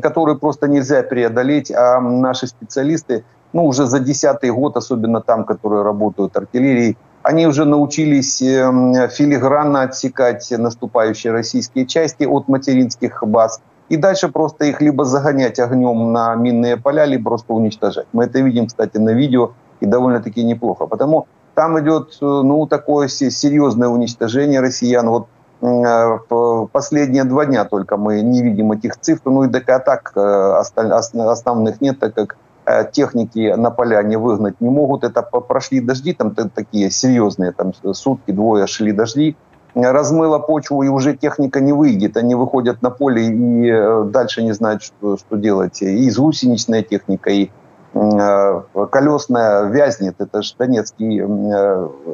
которую 0.00 0.38
просто 0.38 0.68
нельзя 0.68 1.02
преодолеть, 1.02 1.72
а 1.72 1.98
наши 1.98 2.46
специалисты, 2.46 3.24
ну, 3.52 3.64
уже 3.66 3.86
за 3.86 3.98
десятый 3.98 4.52
год, 4.52 4.76
особенно 4.76 5.20
там, 5.20 5.44
которые 5.44 5.82
работают 5.82 6.36
артиллерией, 6.36 6.96
они 7.24 7.46
уже 7.46 7.64
научились 7.64 8.42
эм, 8.42 9.08
филигранно 9.08 9.82
отсекать 9.82 10.50
наступающие 10.50 11.32
российские 11.32 11.86
части 11.86 12.24
от 12.24 12.48
материнских 12.48 13.24
баз. 13.26 13.60
И 13.88 13.96
дальше 13.96 14.28
просто 14.28 14.66
их 14.66 14.82
либо 14.82 15.06
загонять 15.06 15.58
огнем 15.58 16.12
на 16.12 16.34
минные 16.34 16.76
поля, 16.76 17.06
либо 17.06 17.30
просто 17.30 17.54
уничтожать. 17.54 18.06
Мы 18.12 18.24
это 18.24 18.40
видим, 18.40 18.66
кстати, 18.66 18.98
на 18.98 19.10
видео, 19.10 19.52
и 19.80 19.86
довольно-таки 19.86 20.44
неплохо. 20.44 20.86
Потому 20.86 21.26
там 21.54 21.80
идет 21.80 22.18
э, 22.20 22.24
ну, 22.24 22.66
такое 22.66 23.08
серьезное 23.08 23.88
уничтожение 23.88 24.60
россиян. 24.60 25.08
Вот 25.08 25.26
э, 25.62 26.66
последние 26.72 27.24
два 27.24 27.46
дня 27.46 27.64
только 27.64 27.96
мы 27.96 28.20
не 28.20 28.42
видим 28.42 28.72
этих 28.72 29.00
цифр, 29.00 29.30
ну 29.30 29.44
и 29.44 29.48
так 29.48 29.66
атак 29.70 30.12
э, 30.14 30.62
основных 30.76 31.80
нет, 31.80 31.98
так 31.98 32.14
как 32.14 32.36
Э, 32.36 32.43
техники 32.92 33.54
на 33.56 33.70
поля 33.70 34.02
не 34.02 34.16
выгнать 34.16 34.60
не 34.60 34.70
могут. 34.70 35.04
Это 35.04 35.22
прошли 35.22 35.80
дожди, 35.80 36.12
там 36.12 36.34
такие 36.34 36.90
серьезные, 36.90 37.52
там 37.52 37.72
сутки, 37.92 38.32
двое 38.32 38.66
шли 38.66 38.92
дожди, 38.92 39.36
размыло 39.74 40.38
почву, 40.38 40.82
и 40.82 40.88
уже 40.88 41.14
техника 41.16 41.60
не 41.60 41.72
выйдет. 41.72 42.16
Они 42.16 42.34
выходят 42.34 42.82
на 42.82 42.90
поле 42.90 43.26
и 43.26 43.70
э, 43.70 44.04
дальше 44.04 44.42
не 44.42 44.52
знают, 44.52 44.82
что, 44.82 45.16
что 45.16 45.36
делать. 45.36 45.82
И 45.82 46.10
гусеничная 46.10 46.82
техника, 46.82 47.30
и 47.30 47.50
э, 47.92 48.62
колесная 48.90 49.64
вязнет. 49.64 50.14
Это 50.18 50.42
же 50.42 50.54
донецкий, 50.58 51.20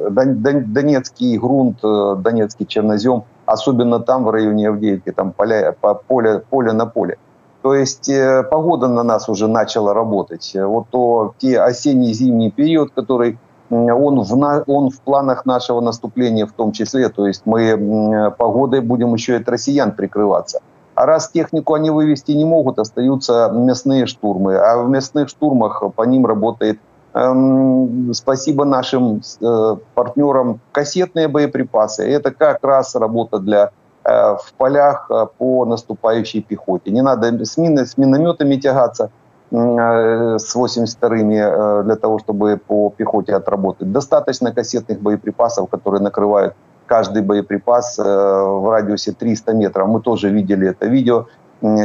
донецкий 0.09 1.37
грунт, 1.37 1.81
донецкий 1.81 2.65
чернозем. 2.65 3.23
Особенно 3.45 3.99
там, 3.99 4.25
в 4.25 4.31
районе 4.31 4.69
Авдеевки, 4.69 5.11
там 5.11 5.31
поля, 5.31 5.75
поле, 6.07 6.39
поле 6.49 6.71
на 6.71 6.85
поле. 6.85 7.17
То 7.61 7.75
есть 7.75 8.09
э, 8.09 8.43
погода 8.43 8.87
на 8.87 9.03
нас 9.03 9.29
уже 9.29 9.47
начала 9.47 9.93
работать. 9.93 10.51
Вот 10.55 10.87
то 10.89 11.35
те 11.37 11.59
осенний-зимний 11.59 12.51
период, 12.51 12.91
который 12.93 13.37
он 13.69 14.19
в, 14.19 14.35
на, 14.35 14.63
он 14.67 14.89
в 14.89 14.99
планах 15.01 15.45
нашего 15.45 15.79
наступления 15.79 16.45
в 16.45 16.51
том 16.51 16.71
числе. 16.71 17.09
То 17.09 17.27
есть 17.27 17.43
мы 17.45 18.33
погодой 18.37 18.81
будем 18.81 19.13
еще 19.13 19.33
и 19.33 19.37
от 19.37 19.47
россиян 19.47 19.91
прикрываться. 19.93 20.61
А 20.95 21.05
раз 21.05 21.29
технику 21.29 21.73
они 21.73 21.89
вывести 21.89 22.31
не 22.31 22.43
могут, 22.43 22.79
остаются 22.79 23.49
мясные 23.53 24.07
штурмы. 24.07 24.57
А 24.57 24.83
в 24.83 24.89
мясных 24.89 25.29
штурмах 25.29 25.83
по 25.95 26.03
ним 26.03 26.25
работает, 26.25 26.79
эм, 27.13 28.13
спасибо 28.13 28.65
нашим 28.65 29.21
э, 29.41 29.75
партнерам, 29.95 30.59
кассетные 30.73 31.29
боеприпасы. 31.29 32.03
Это 32.11 32.31
как 32.31 32.63
раз 32.63 32.93
работа 32.95 33.39
для 33.39 33.71
Э, 33.71 33.80
в 34.03 34.53
полях 34.57 35.07
э, 35.09 35.27
по 35.37 35.65
наступающей 35.65 36.41
пехоте. 36.41 36.91
Не 36.91 37.01
надо 37.01 37.45
с, 37.45 37.57
мины, 37.57 37.85
с 37.85 37.97
минометами 37.97 38.55
тягаться 38.55 39.11
э, 39.51 40.37
с 40.37 40.55
82-ми 40.55 41.83
для 41.83 41.95
того, 41.95 42.19
чтобы 42.19 42.57
по 42.57 42.89
пехоте 42.89 43.35
отработать. 43.35 43.91
Достаточно 43.91 44.51
кассетных 44.51 44.99
боеприпасов, 45.01 45.69
которые 45.69 46.01
накрывают 46.01 46.53
каждый 46.87 47.21
боеприпас 47.21 47.97
в 47.97 48.69
радиусе 48.69 49.13
300 49.13 49.53
метров. 49.53 49.87
Мы 49.87 50.01
тоже 50.01 50.29
видели 50.29 50.67
это 50.67 50.87
видео 50.87 51.27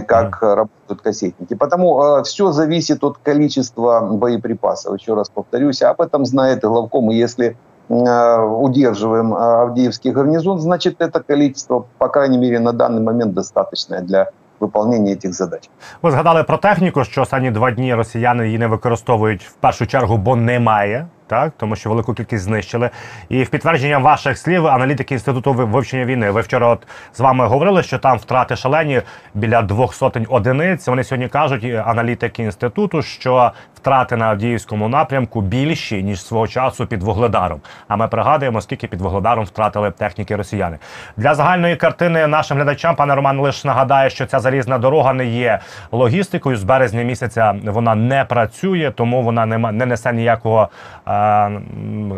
как 0.06 0.42
mm. 0.42 0.54
работают 0.54 1.02
кассетники. 1.02 1.54
Потому 1.54 2.02
э, 2.02 2.22
все 2.22 2.52
зависит 2.52 3.04
от 3.04 3.18
количества 3.18 4.00
боеприпасов. 4.00 4.98
Еще 4.98 5.14
раз 5.14 5.28
повторюсь, 5.28 5.82
об 5.82 6.00
этом 6.00 6.24
знает 6.24 6.62
главком. 6.62 7.10
И 7.10 7.16
если 7.16 7.46
э, 7.46 7.54
удерживаем 7.88 9.34
Авдеевский 9.34 10.10
гарнизон, 10.10 10.60
значит 10.60 11.00
это 11.00 11.20
количество, 11.20 11.84
по 11.98 12.08
крайней 12.08 12.38
мере, 12.38 12.58
на 12.58 12.72
данный 12.72 13.00
момент 13.00 13.34
достаточное 13.34 14.00
для 14.00 14.30
виконання 14.60 15.16
цих 15.16 15.32
задач. 15.32 15.70
Ви 16.02 16.10
згадали 16.10 16.42
про 16.42 16.56
техніку, 16.56 17.04
що 17.04 17.22
останні 17.22 17.50
два 17.50 17.70
дні 17.70 17.94
росіяни 17.94 18.46
її 18.46 18.58
не 18.58 18.66
використовують 18.66 19.42
в 19.44 19.52
першу 19.52 19.86
чергу, 19.86 20.16
бо 20.16 20.36
немає 20.36 21.06
так 21.26 21.52
тому 21.56 21.76
що 21.76 21.90
велику 21.90 22.14
кількість 22.14 22.44
знищили. 22.44 22.90
І 23.28 23.42
в 23.42 23.48
підтвердження 23.48 23.98
ваших 23.98 24.38
слів, 24.38 24.66
аналітики 24.66 25.14
інституту 25.14 25.52
вивчення 25.52 26.04
війни, 26.04 26.30
ви 26.30 26.40
вчора 26.40 26.68
от 26.68 26.86
з 27.14 27.20
вами 27.20 27.46
говорили, 27.46 27.82
що 27.82 27.98
там 27.98 28.18
втрати 28.18 28.56
шалені 28.56 29.02
біля 29.34 29.62
двох 29.62 29.94
сотень 29.94 30.26
одиниць. 30.28 30.86
Вони 30.88 31.04
сьогодні 31.04 31.28
кажуть, 31.28 31.64
аналітики 31.64 32.42
інституту, 32.42 33.02
що 33.02 33.52
втрати 33.74 34.16
на 34.16 34.26
Авдіївському 34.26 34.88
напрямку 34.88 35.40
більші 35.40 36.02
ніж 36.02 36.22
свого 36.22 36.48
часу 36.48 36.86
під 36.86 37.02
Вугледаром. 37.02 37.60
А 37.88 37.96
ми 37.96 38.08
пригадуємо, 38.08 38.60
скільки 38.60 38.86
під 38.86 39.00
Вугледаром 39.00 39.44
втратили 39.44 39.90
техніки 39.90 40.36
росіяни. 40.36 40.78
Для 41.16 41.34
загальної 41.34 41.76
картини 41.76 42.26
нашим 42.26 42.56
глядачам, 42.56 42.96
пане 42.96 43.14
Роман, 43.14 43.40
лише 43.40 43.68
нагадає, 43.68 44.10
що 44.10 44.26
ця 44.26 44.38
залізна 44.40 44.78
дорога 44.78 45.12
не 45.12 45.26
є 45.26 45.58
логістикою. 45.92 46.56
З 46.56 46.64
березня 46.64 47.02
місяця 47.02 47.54
вона 47.64 47.94
не 47.94 48.24
працює, 48.24 48.92
тому 48.94 49.22
вона 49.22 49.46
не 49.46 49.58
не 49.58 49.86
несе 49.86 50.12
ніякого. 50.12 50.68
Е, 51.16 51.60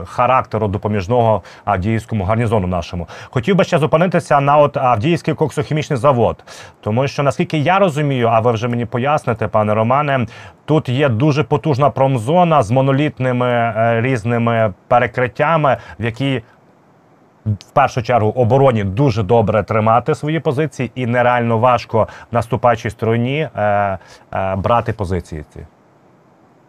характеру 0.06 0.68
допоміжного 0.68 1.42
авдіївському 1.64 2.24
гарнізону 2.24 2.66
нашому. 2.66 3.08
Хотів 3.30 3.56
би 3.56 3.64
ще 3.64 3.78
зупинитися 3.78 4.40
на 4.40 4.56
от 4.56 4.76
Авдіївський 4.76 5.34
коксохімічний 5.34 5.98
завод, 5.98 6.44
тому 6.80 7.08
що 7.08 7.22
наскільки 7.22 7.58
я 7.58 7.78
розумію, 7.78 8.28
а 8.28 8.40
ви 8.40 8.52
вже 8.52 8.68
мені 8.68 8.86
поясните, 8.86 9.48
пане 9.48 9.74
Романе, 9.74 10.26
тут 10.64 10.88
є 10.88 11.08
дуже 11.08 11.42
потужна 11.42 11.90
промзона 11.90 12.62
з 12.62 12.70
монолітними 12.70 13.48
е, 13.48 14.00
різними 14.00 14.74
перекриттями, 14.88 15.76
в 16.00 16.04
якій 16.04 16.42
в 17.46 17.70
першу 17.72 18.02
чергу 18.02 18.28
обороні 18.28 18.84
дуже 18.84 19.22
добре 19.22 19.62
тримати 19.62 20.14
свої 20.14 20.40
позиції, 20.40 20.90
і 20.94 21.06
нереально 21.06 21.58
важко 21.58 22.08
наступаючій 22.32 22.90
стороні 22.90 23.48
е, 23.56 23.62
е, 24.32 24.56
брати 24.56 24.92
позиції 24.92 25.44
ці. 25.54 25.66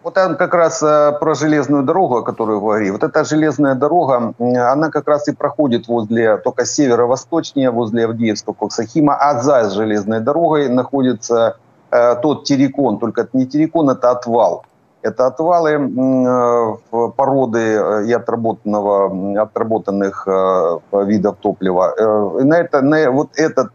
Вот 0.09 0.15
там 0.15 0.37
как 0.37 0.55
раз 0.55 0.81
э, 0.81 1.11
про 1.19 1.35
железную 1.35 1.83
дорогу, 1.83 2.15
о 2.15 2.23
которой 2.23 2.55
вы 2.55 2.61
говорили. 2.61 2.89
Вот 2.89 3.03
эта 3.03 3.23
железная 3.23 3.75
дорога, 3.75 4.33
она 4.39 4.89
как 4.89 5.07
раз 5.07 5.27
и 5.27 5.33
проходит 5.33 5.87
возле, 5.87 6.37
только 6.37 6.65
северо-восточнее, 6.65 7.69
возле 7.69 8.05
Авдеевского 8.05 8.55
Коксахима, 8.55 9.13
а 9.13 9.39
за 9.39 9.69
железной 9.69 10.19
дорогой 10.19 10.67
находится 10.67 11.57
э, 11.91 12.15
тот 12.23 12.45
террикон, 12.45 12.97
только 12.97 13.21
это 13.21 13.37
не 13.37 13.45
террикон, 13.45 13.91
это 13.91 14.09
отвал. 14.09 14.63
Это 15.03 15.27
отвалы 15.27 15.77
породы 17.15 17.59
э, 17.59 18.05
и 18.07 18.11
отработанного, 18.11 19.43
отработанных 19.43 20.27
видов 20.91 21.35
топлива. 21.39 21.93
Э, 21.95 22.43
на 22.43 22.57
это, 22.57 22.81
на 22.81 23.11
вот 23.11 23.29
этот 23.35 23.69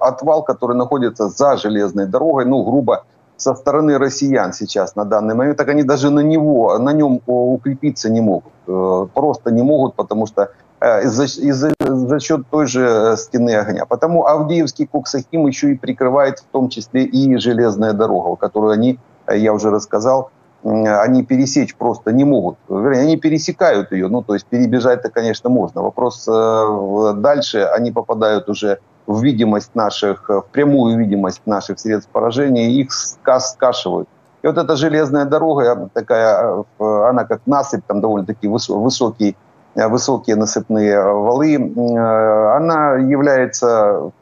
отвал, 0.00 0.42
который 0.42 0.76
находится 0.76 1.28
за 1.28 1.56
железной 1.56 2.06
дорогой, 2.06 2.44
ну, 2.44 2.64
грубо 2.64 3.04
со 3.40 3.54
стороны 3.54 3.98
россиян 3.98 4.52
сейчас 4.52 4.96
на 4.96 5.04
данный 5.04 5.34
момент, 5.34 5.56
так 5.56 5.68
они 5.68 5.82
даже 5.82 6.10
на 6.10 6.20
него, 6.20 6.78
на 6.78 6.92
нем 6.92 7.20
укрепиться 7.26 8.10
не 8.10 8.20
могут. 8.20 8.52
Э, 8.66 9.06
просто 9.14 9.50
не 9.50 9.62
могут, 9.62 9.94
потому 9.94 10.26
что 10.26 10.50
э, 10.80 11.08
за, 11.08 11.26
за, 11.26 11.72
за 11.80 12.20
счет 12.20 12.40
той 12.50 12.66
же 12.66 12.86
э, 12.86 13.16
стены 13.16 13.56
огня. 13.56 13.86
Потому 13.86 14.26
Авдеевский 14.26 14.86
Коксахим 14.86 15.46
еще 15.46 15.70
и 15.70 15.74
прикрывает 15.74 16.40
в 16.40 16.44
том 16.52 16.68
числе 16.68 17.04
и 17.04 17.36
железная 17.38 17.94
дорога, 17.94 18.36
которую 18.36 18.72
они, 18.72 18.98
я 19.32 19.54
уже 19.54 19.70
рассказал, 19.70 20.30
они 20.62 21.24
пересечь 21.24 21.74
просто 21.74 22.12
не 22.12 22.24
могут. 22.24 22.58
Вернее, 22.68 23.00
они 23.00 23.16
пересекают 23.16 23.92
ее, 23.92 24.08
ну, 24.08 24.22
то 24.22 24.34
есть 24.34 24.44
перебежать-то, 24.44 25.08
конечно, 25.08 25.48
можно. 25.48 25.80
Вопрос 25.80 26.26
дальше, 26.26 27.62
они 27.62 27.90
попадают 27.92 28.50
уже 28.50 28.78
в 29.10 29.22
видимость 29.22 29.74
наших, 29.74 30.28
в 30.28 30.44
прямую 30.52 30.98
видимость 30.98 31.42
наших 31.46 31.80
средств 31.80 32.10
поражения, 32.12 32.70
их 32.70 32.92
скашивают. 32.92 34.08
И 34.42 34.46
вот 34.46 34.56
эта 34.56 34.76
железная 34.76 35.24
дорога 35.24 35.90
такая, 35.92 36.64
она 36.78 37.24
как 37.24 37.40
насыпь, 37.46 37.84
там 37.86 38.00
довольно-таки 38.00 38.48
высокий, 38.48 39.36
высокие 39.74 40.36
насыпные 40.36 41.02
валы, 41.02 41.56
она 41.56 42.96
является 42.96 44.12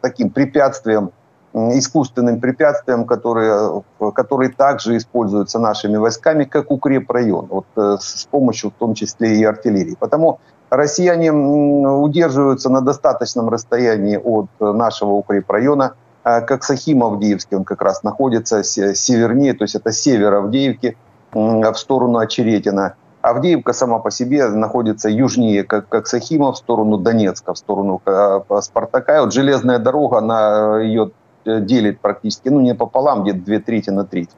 таким 0.00 0.30
препятствием, 0.30 1.10
искусственным 1.54 2.40
препятствием, 2.40 3.04
которые, 3.04 3.84
которые 4.14 4.50
также 4.50 4.96
используются 4.96 5.60
нашими 5.60 5.96
войсками 5.96 6.44
как 6.44 6.72
укрепрайон, 6.72 7.46
вот 7.48 7.66
э, 7.76 7.96
с 8.00 8.26
помощью 8.28 8.70
в 8.70 8.74
том 8.74 8.94
числе 8.94 9.36
и 9.36 9.44
артиллерии. 9.44 9.96
Потому 9.96 10.40
Россияне 10.76 11.32
удерживаются 11.32 12.68
на 12.68 12.80
достаточном 12.80 13.48
расстоянии 13.48 14.16
от 14.16 14.48
нашего 14.58 15.12
укрепрайона, 15.12 15.94
а, 16.24 16.40
как 16.40 16.64
Сахим 16.64 17.04
Авдеевский, 17.04 17.56
он 17.56 17.64
как 17.64 17.82
раз 17.82 18.02
находится 18.02 18.64
севернее, 18.64 19.54
то 19.54 19.64
есть 19.64 19.74
это 19.74 19.92
север 19.92 20.34
Авдеевки 20.34 20.96
в 21.32 21.74
сторону 21.74 22.18
Очеретина. 22.18 22.94
Авдеевка 23.22 23.72
сама 23.72 24.00
по 24.00 24.10
себе 24.10 24.48
находится 24.48 25.08
южнее, 25.08 25.64
как, 25.64 25.88
как 25.88 26.06
Сахима, 26.06 26.52
в 26.52 26.56
сторону 26.56 26.98
Донецка, 26.98 27.54
в 27.54 27.58
сторону 27.58 28.02
а, 28.04 28.42
Спартака. 28.60 29.16
И 29.16 29.20
вот 29.20 29.32
железная 29.32 29.78
дорога, 29.78 30.18
она 30.18 30.80
ее 30.80 31.10
э, 31.44 31.60
делит 31.60 32.00
практически, 32.00 32.48
ну 32.48 32.60
не 32.60 32.74
пополам, 32.74 33.22
где-то 33.22 33.38
две 33.38 33.60
трети 33.60 33.90
на 33.90 34.04
треть 34.04 34.30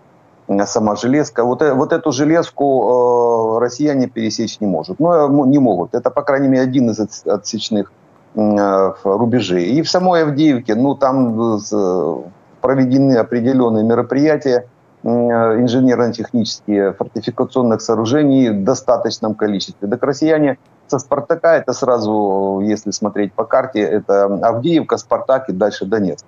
сама 0.66 0.96
железка. 0.96 1.44
Вот, 1.44 1.62
э, 1.62 1.74
вот 1.74 1.92
эту 1.92 2.12
железку 2.12 3.56
э, 3.56 3.60
россияне 3.60 4.06
пересечь 4.08 4.60
не 4.60 4.66
могут. 4.66 4.98
Ну, 5.00 5.44
не 5.46 5.58
могут. 5.58 5.94
Это, 5.94 6.10
по 6.10 6.22
крайней 6.22 6.48
мере, 6.48 6.62
один 6.62 6.90
из 6.90 7.00
отсечных 7.26 7.92
э, 8.34 8.92
рубежей. 9.04 9.64
И 9.66 9.82
в 9.82 9.90
самой 9.90 10.22
Авдеевке, 10.22 10.74
ну, 10.74 10.94
там 10.94 11.58
э, 11.58 12.16
проведены 12.60 13.16
определенные 13.16 13.84
мероприятия, 13.84 14.66
э, 15.02 15.08
инженерно-технические 15.08 16.92
фортификационных 16.92 17.80
сооружений 17.80 18.50
в 18.50 18.64
достаточном 18.64 19.34
количестве. 19.34 19.88
Так 19.88 20.02
россияне 20.02 20.58
со 20.86 21.00
Спартака, 21.00 21.56
это 21.56 21.72
сразу, 21.72 22.60
если 22.62 22.92
смотреть 22.92 23.32
по 23.32 23.44
карте, 23.44 23.80
это 23.80 24.26
Авдеевка, 24.26 24.96
Спартак 24.96 25.48
и 25.48 25.52
дальше 25.52 25.84
Донецк. 25.84 26.24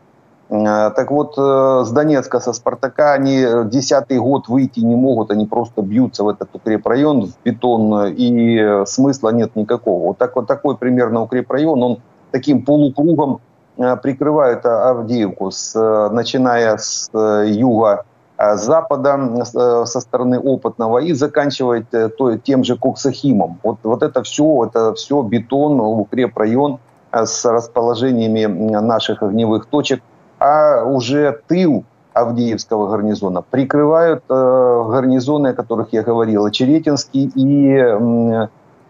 Э, 0.51 0.91
так 0.97 1.11
вот, 1.11 1.35
э, 1.37 1.85
с 1.85 1.91
Донецка, 1.91 2.41
со 2.41 2.53
Спартака, 2.53 3.13
они 3.13 3.45
десятый 3.67 4.19
год 4.19 4.49
выйти 4.49 4.81
не 4.81 4.97
могут, 4.97 5.31
они 5.31 5.47
просто 5.47 5.83
бьются 5.83 6.25
в 6.25 6.29
этот 6.29 6.49
укрепрайон, 6.55 7.27
в 7.27 7.33
бетон, 7.45 8.07
и 8.07 8.85
смысла 8.87 9.31
нет 9.31 9.57
никакого. 9.57 10.07
Вот, 10.09 10.19
так, 10.19 10.37
вот 10.37 10.47
такой 10.47 10.77
примерно 10.77 11.23
укрепрайон, 11.23 11.83
он 11.83 11.99
таким 12.31 12.65
полукругом 12.65 13.41
э, 13.77 13.97
прикрывает 13.97 14.65
Авдеевку, 14.65 15.51
с, 15.51 15.75
начиная 16.11 16.79
с 16.79 17.11
юга 17.13 18.05
запада 18.55 19.45
со 19.45 20.01
стороны 20.01 20.39
опытного 20.39 20.99
и 20.99 21.13
заканчивает 21.13 21.87
тем 22.45 22.63
же 22.63 22.77
Коксахимом. 22.77 23.59
Вот, 23.65 23.79
вот 23.83 24.03
это 24.05 24.23
все, 24.23 24.65
это 24.65 24.95
все 24.95 25.23
бетон, 25.23 25.81
укрепрайон 25.81 26.79
с 27.11 27.45
расположениями 27.45 28.47
наших 28.47 29.25
огневых 29.25 29.67
точек– 29.67 30.01
а 30.39 30.85
уже 30.85 31.41
тыл 31.47 31.85
Авдеевского 32.13 32.89
гарнизона 32.89 33.43
прикрывают 33.43 34.25
э, 34.29 34.85
гарнизоны, 34.89 35.49
о 35.49 35.55
которых 35.55 35.93
я 35.93 36.03
говорил, 36.03 36.45
Очеретинский 36.45 37.31
и 37.35 37.77
э, 37.77 38.49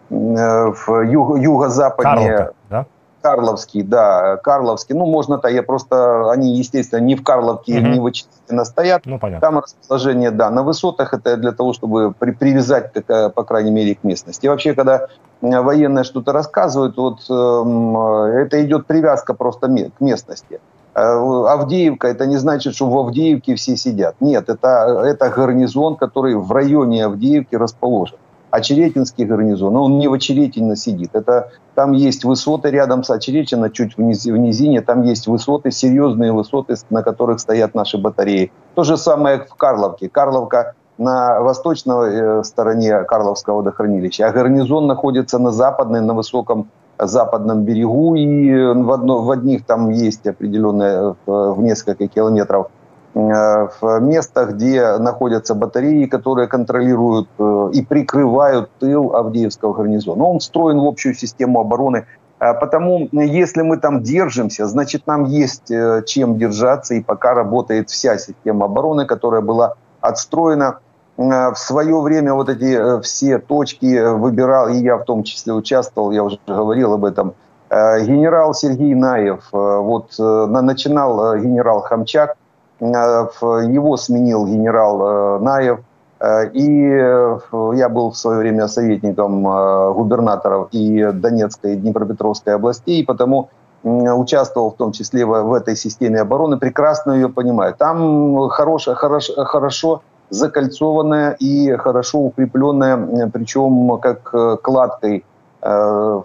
в 0.09 0.89
юго- 1.05 1.37
юго-западнее... 1.37 2.37
Карловка, 2.37 2.53
да? 2.69 2.85
Карловский, 3.21 3.83
да, 3.83 4.37
Карловский. 4.37 4.95
Ну, 4.95 5.05
можно-то, 5.05 5.49
я 5.49 5.61
просто, 5.61 6.31
они, 6.31 6.55
естественно, 6.55 6.99
не 7.01 7.15
в 7.15 7.23
Карловке, 7.23 7.79
угу. 7.79 7.87
не 7.87 7.99
в 7.99 8.05
Очеретино 8.05 8.63
стоят. 8.65 9.01
Ну, 9.05 9.19
понятно. 9.19 9.45
Там 9.45 9.59
расположение, 9.59 10.31
да, 10.31 10.49
на 10.49 10.63
высотах, 10.63 11.13
это 11.13 11.35
для 11.35 11.51
того, 11.51 11.73
чтобы 11.73 12.13
при, 12.17 12.31
привязать, 12.31 12.93
как, 12.93 13.33
по 13.33 13.43
крайней 13.43 13.71
мере, 13.71 13.95
к 13.95 14.03
местности. 14.03 14.45
И 14.45 14.49
вообще, 14.49 14.73
когда 14.73 15.07
военные 15.41 16.05
что-то 16.05 16.31
рассказывают, 16.31 16.95
вот 16.97 17.19
э, 17.29 18.41
это 18.41 18.63
идет 18.63 18.85
привязка 18.87 19.33
просто 19.33 19.67
к 19.67 19.99
местности. 19.99 20.61
Э, 20.95 21.01
Авдеевка, 21.01 22.07
это 22.07 22.25
не 22.25 22.37
значит, 22.37 22.75
что 22.75 22.89
в 22.89 22.97
Авдеевке 22.97 23.55
все 23.55 23.75
сидят. 23.75 24.15
Нет, 24.19 24.49
это, 24.49 25.03
это 25.05 25.29
гарнизон, 25.29 25.95
который 25.95 26.35
в 26.35 26.51
районе 26.51 27.05
Авдеевки 27.05 27.55
расположен. 27.55 28.17
Очеретинский 28.51 29.25
гарнизон, 29.25 29.75
он 29.75 29.99
не 29.99 30.07
в 30.07 30.13
Очеретино 30.13 30.75
сидит. 30.75 31.11
Это, 31.13 31.51
там 31.75 31.91
есть 31.91 32.23
высоты 32.23 32.71
рядом 32.71 33.03
с 33.03 33.11
Очеретино, 33.11 33.69
чуть 33.69 33.95
в, 33.95 34.01
низ, 34.01 34.25
в 34.25 34.35
низине, 34.35 34.81
там 34.81 35.03
есть 35.03 35.27
высоты, 35.27 35.69
серьезные 35.69 36.31
высоты, 36.31 36.75
на 36.89 37.03
которых 37.03 37.39
стоят 37.39 37.75
наши 37.75 37.99
батареи. 37.99 38.51
То 38.73 38.83
же 38.83 38.97
самое 38.97 39.45
в 39.47 39.53
Карловке. 39.53 40.09
Карловка 40.09 40.73
на 40.97 41.39
восточной 41.41 42.39
э, 42.39 42.43
стороне 42.43 43.03
Карловского 43.03 43.57
водохранилища, 43.57 44.27
а 44.27 44.31
гарнизон 44.31 44.87
находится 44.87 45.37
на 45.37 45.51
западной, 45.51 46.01
на 46.01 46.13
высоком 46.13 46.69
западном 46.99 47.63
берегу, 47.63 48.15
и 48.15 48.51
в, 48.73 48.91
одно, 48.91 49.21
в 49.21 49.31
одних 49.31 49.65
там 49.65 49.89
есть 49.89 50.27
определенные 50.27 51.15
в 51.25 51.61
несколько 51.61 52.07
километров 52.07 52.67
в 53.15 53.99
местах, 54.01 54.51
где 54.51 54.97
находятся 54.97 55.55
батареи, 55.55 56.05
которые 56.05 56.47
контролируют 56.47 57.27
и 57.73 57.81
прикрывают 57.81 58.69
тыл 58.79 59.15
Авдеевского 59.15 59.73
гарнизона. 59.73 60.23
Он 60.23 60.39
встроен 60.39 60.79
в 60.79 60.85
общую 60.85 61.15
систему 61.15 61.59
обороны 61.59 62.05
а 62.39 62.53
потому 62.53 63.09
если 63.11 63.61
мы 63.63 63.77
там 63.77 64.01
держимся, 64.01 64.65
значит 64.65 65.05
нам 65.07 65.25
есть 65.25 65.69
э, 65.69 66.03
чем 66.07 66.37
держаться, 66.37 66.93
и 66.93 67.01
пока 67.01 67.33
работает 67.33 67.89
вся 67.89 68.17
система 68.17 68.65
обороны, 68.65 69.05
которая 69.05 69.41
была 69.41 69.75
отстроена. 69.99 70.79
Э, 71.19 71.51
в 71.51 71.57
свое 71.57 71.99
время 72.01 72.33
вот 72.33 72.49
эти 72.49 72.75
э, 72.75 73.01
все 73.01 73.37
точки 73.37 74.13
выбирал, 74.13 74.69
и 74.69 74.77
я 74.77 74.97
в 74.97 75.03
том 75.03 75.23
числе 75.23 75.53
участвовал, 75.53 76.11
я 76.11 76.23
уже 76.23 76.39
говорил 76.47 76.93
об 76.93 77.05
этом, 77.05 77.33
генерал 77.71 78.55
Сергей 78.55 78.95
Наев, 78.95 79.49
вот 79.51 80.17
начинал 80.17 81.37
генерал 81.37 81.81
Хамчак, 81.81 82.35
его 82.79 83.95
сменил 83.95 84.47
генерал 84.47 85.39
Наев, 85.39 85.81
Э, 86.19 86.49
и 86.51 86.89
э, 86.91 87.39
я 87.75 87.89
был 87.89 88.11
в 88.11 88.17
свое 88.17 88.39
время 88.39 88.67
советником 88.67 89.47
э, 89.47 89.93
губернаторов 89.93 90.69
и 90.71 91.11
Донецкой, 91.13 91.73
и 91.73 91.75
Днепропетровской 91.75 92.55
областей, 92.55 93.01
и 93.01 93.05
потому 93.05 93.49
участвовал 93.81 94.71
в 94.71 94.75
том 94.75 94.91
числе 94.91 95.25
в 95.25 95.53
этой 95.53 95.77
системе 95.77 96.19
обороны, 96.19 96.57
прекрасно 96.57 97.13
ее 97.13 97.29
понимаю. 97.29 97.73
Там 97.73 98.49
хорошо, 98.49 98.93
хорошо, 98.93 99.45
хорошо 99.45 100.01
закольцованная 100.29 101.31
и 101.39 101.75
хорошо 101.77 102.19
укрепленная, 102.19 103.29
причем 103.33 103.97
как 103.97 104.61
кладкой 104.61 105.25
э, 105.61 106.21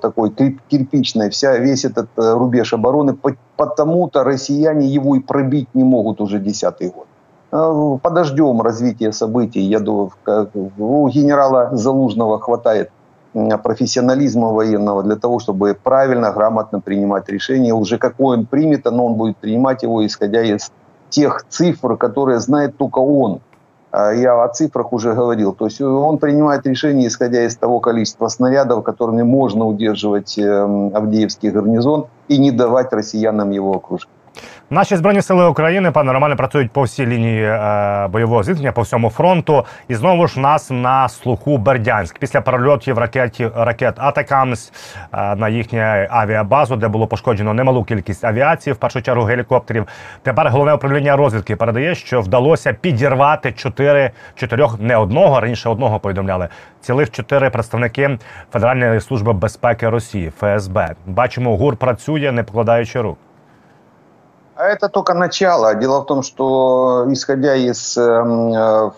такой 0.00 0.30
кирпичной, 0.68 1.30
вся, 1.30 1.56
весь 1.56 1.84
этот 1.84 2.08
рубеж 2.16 2.72
обороны, 2.72 3.16
потому-то 3.56 4.24
россияне 4.24 4.86
его 4.86 5.16
и 5.16 5.20
пробить 5.20 5.68
не 5.74 5.84
могут 5.84 6.20
уже 6.20 6.38
десятый 6.38 6.90
год. 6.90 7.06
Э, 7.52 7.98
подождем 8.02 8.60
развития 8.60 9.12
событий. 9.12 9.60
Я 9.60 9.80
думаю, 9.80 10.10
у 10.78 11.08
генерала 11.08 11.70
Залужного 11.72 12.38
хватает 12.38 12.90
профессионализма 13.62 14.48
военного 14.48 15.02
для 15.02 15.16
того, 15.16 15.38
чтобы 15.38 15.76
правильно, 15.82 16.32
грамотно 16.32 16.80
принимать 16.80 17.28
решения. 17.28 17.74
Уже 17.74 17.98
какой 17.98 18.38
он 18.38 18.46
примет, 18.46 18.84
но 18.86 19.06
он 19.06 19.14
будет 19.14 19.36
принимать 19.36 19.82
его, 19.82 20.04
исходя 20.06 20.42
из 20.42 20.72
тех 21.10 21.44
цифр, 21.48 21.96
которые 21.96 22.40
знает 22.40 22.76
только 22.76 22.98
он. 22.98 23.40
А 23.90 24.12
я 24.12 24.42
о 24.42 24.48
цифрах 24.48 24.92
уже 24.92 25.14
говорил. 25.14 25.52
То 25.52 25.66
есть 25.66 25.80
он 25.80 26.18
принимает 26.18 26.66
решения, 26.66 27.06
исходя 27.06 27.44
из 27.44 27.56
того 27.56 27.80
количества 27.80 28.28
снарядов, 28.28 28.84
которыми 28.84 29.22
можно 29.22 29.64
удерживать 29.64 30.38
эм, 30.38 30.94
Авдеевский 30.94 31.50
гарнизон 31.50 32.06
и 32.28 32.38
не 32.38 32.50
давать 32.50 32.92
россиянам 32.92 33.50
его 33.50 33.74
окружить. 33.74 34.08
Наші 34.70 34.96
збройні 34.96 35.22
сили 35.22 35.46
України 35.46 35.90
пане 35.90 36.12
Романе 36.12 36.36
працюють 36.36 36.70
по 36.70 36.82
всій 36.82 37.06
лінії 37.06 37.42
е, 37.44 38.08
бойового 38.08 38.42
зіткнення, 38.42 38.72
по 38.72 38.82
всьому 38.82 39.10
фронту. 39.10 39.64
І 39.88 39.94
знову 39.94 40.26
ж 40.26 40.40
нас 40.40 40.70
на 40.70 41.08
слуху 41.08 41.58
Бердянськ 41.58 42.18
після 42.18 42.40
перельотів 42.40 42.98
ракет 42.98 43.40
ракет 43.54 43.94
Атакамс 43.98 44.72
е, 45.12 45.36
на 45.36 45.48
їхню 45.48 45.80
авіабазу, 46.10 46.76
де 46.76 46.88
було 46.88 47.06
пошкоджено 47.06 47.54
немалу 47.54 47.84
кількість 47.84 48.24
авіації, 48.24 48.74
в 48.74 48.76
першу 48.76 49.02
чергу 49.02 49.22
гелікоптерів. 49.22 49.86
Тепер 50.22 50.50
головне 50.50 50.72
управління 50.72 51.16
розвідки 51.16 51.56
передає, 51.56 51.94
що 51.94 52.20
вдалося 52.20 52.72
підірвати 52.72 53.52
чотири 53.52 54.10
чотирьох 54.34 54.80
не 54.80 54.96
одного 54.96 55.40
раніше 55.40 55.68
одного 55.68 56.00
повідомляли. 56.00 56.48
Цілих 56.80 57.10
чотири 57.10 57.50
представники 57.50 58.18
Федеральної 58.52 59.00
служби 59.00 59.32
безпеки 59.32 59.88
Росії 59.88 60.32
ФСБ. 60.38 60.94
Бачимо, 61.06 61.56
гур 61.56 61.76
працює, 61.76 62.32
не 62.32 62.42
покладаючи 62.42 63.00
рук. 63.00 63.18
А 64.56 64.64
это 64.68 64.88
только 64.88 65.12
начало. 65.12 65.74
Дело 65.74 66.00
в 66.00 66.06
том, 66.06 66.22
что 66.22 67.06
исходя 67.10 67.54
из 67.54 67.96
эм, 67.98 68.54
э, 68.54 68.90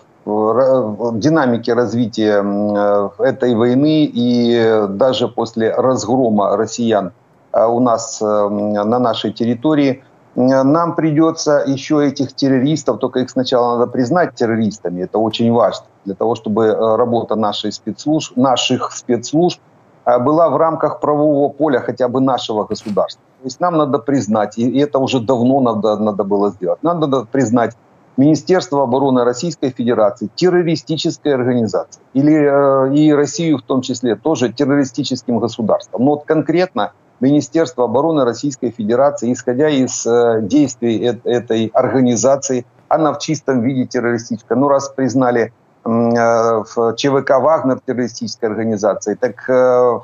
динамики 1.15 1.69
развития 1.69 2.41
э, 2.41 3.09
этой 3.23 3.55
войны 3.55 4.05
и 4.05 4.85
даже 4.87 5.27
после 5.27 5.75
разгрома 5.75 6.55
россиян 6.55 7.11
э, 7.51 7.65
у 7.65 7.81
нас 7.81 8.21
на 8.21 8.99
нашей 8.99 9.33
территории, 9.33 10.01
нам 10.35 10.95
придется 10.95 11.63
еще 11.67 12.07
этих 12.07 12.33
террористов, 12.33 12.99
только 12.99 13.19
их 13.19 13.29
сначала 13.29 13.77
надо 13.77 13.91
признать 13.91 14.35
террористами, 14.35 15.01
это 15.01 15.17
очень 15.17 15.51
важно, 15.51 15.87
для 16.05 16.15
того, 16.15 16.35
чтобы 16.35 16.71
работа 16.97 17.35
нашей 17.35 17.73
спецслужб, 17.73 18.37
наших 18.37 18.93
спецслужб 18.93 19.59
была 20.05 20.49
в 20.49 20.55
рамках 20.55 21.01
правового 21.01 21.49
поля 21.49 21.81
хотя 21.81 22.07
бы 22.07 22.21
нашего 22.21 22.63
государства. 22.63 23.21
То 23.39 23.45
есть 23.45 23.59
нам 23.59 23.77
надо 23.77 23.99
признать, 23.99 24.57
и 24.57 24.79
это 24.79 24.99
уже 24.99 25.19
давно 25.21 25.61
надо, 25.61 25.97
надо 25.97 26.23
было 26.23 26.51
сделать, 26.51 26.83
нам 26.83 26.99
надо 26.99 27.25
признать 27.25 27.75
Министерство 28.19 28.83
обороны 28.83 29.23
Российской 29.23 29.69
Федерации 29.69 30.29
террористической 30.35 31.33
организацией. 31.33 32.03
Или 32.13 32.33
э, 32.33 32.93
и 32.93 33.13
Россию 33.13 33.59
в 33.59 33.61
том 33.61 33.81
числе 33.81 34.17
тоже 34.17 34.51
террористическим 34.51 35.39
государством. 35.39 36.03
Но 36.03 36.11
вот 36.11 36.25
конкретно 36.25 36.91
Министерство 37.21 37.85
обороны 37.85 38.25
Российской 38.25 38.71
Федерации, 38.71 39.31
исходя 39.31 39.69
из 39.69 40.05
э, 40.05 40.41
действий 40.41 41.01
э, 41.01 41.17
этой 41.23 41.67
организации, 41.67 42.65
она 42.89 43.13
в 43.13 43.19
чистом 43.19 43.61
виде 43.61 43.85
террористическая. 43.85 44.57
Ну, 44.57 44.67
раз 44.67 44.89
признали 44.89 45.53
в 45.85 46.93
ЧВК 46.97 47.39
«Вагнер» 47.39 47.79
террористической 47.83 48.49
организации, 48.49 49.15
так 49.15 49.49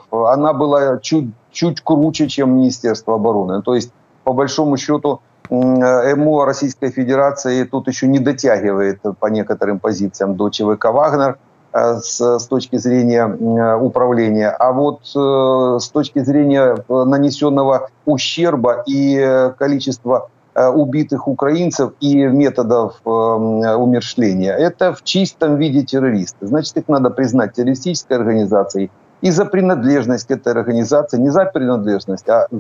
она 0.10 0.54
была 0.54 1.00
чуть, 1.00 1.28
чуть 1.56 1.82
круче, 1.82 2.28
чем 2.28 2.58
Министерство 2.58 3.16
обороны. 3.16 3.62
То 3.62 3.74
есть, 3.74 3.92
по 4.24 4.34
большому 4.34 4.78
счету, 4.78 5.22
МО 5.50 6.46
Российской 6.46 6.90
Федерации 6.90 7.64
тут 7.64 7.88
еще 7.88 8.08
не 8.08 8.20
дотягивает 8.20 9.00
по 9.20 9.28
некоторым 9.28 9.80
позициям 9.80 10.36
до 10.36 10.50
ЧВК 10.50 10.86
«Вагнер» 10.86 11.38
э, 11.74 12.00
с, 12.00 12.40
с 12.40 12.48
точки 12.48 12.78
зрения 12.78 13.26
управления. 13.76 14.50
А 14.50 14.72
вот 14.72 15.02
с 15.06 15.90
точки 15.90 16.20
зрения 16.20 16.78
нанесенного 16.90 17.90
ущерба 18.06 18.84
и 18.88 19.52
количества 19.58 20.30
Э, 20.58 20.70
убитых 20.70 21.28
украинцев 21.28 21.92
и 22.00 22.16
методов 22.28 23.02
э, 23.06 23.10
умершления. 23.10 24.54
Это 24.54 24.94
в 24.94 25.04
чистом 25.04 25.58
виде 25.58 25.84
террористы. 25.84 26.48
Значит, 26.48 26.78
их 26.78 26.88
надо 26.88 27.10
признать 27.10 27.56
террористической 27.56 28.16
организацией 28.16 28.90
и 29.22 29.32
за 29.32 29.46
принадлежность 29.46 30.28
к 30.28 30.32
этой 30.32 30.54
организации, 30.54 31.18
не 31.18 31.30
за 31.30 31.46
принадлежность, 31.46 32.30
а 32.30 32.48
э, 32.52 32.56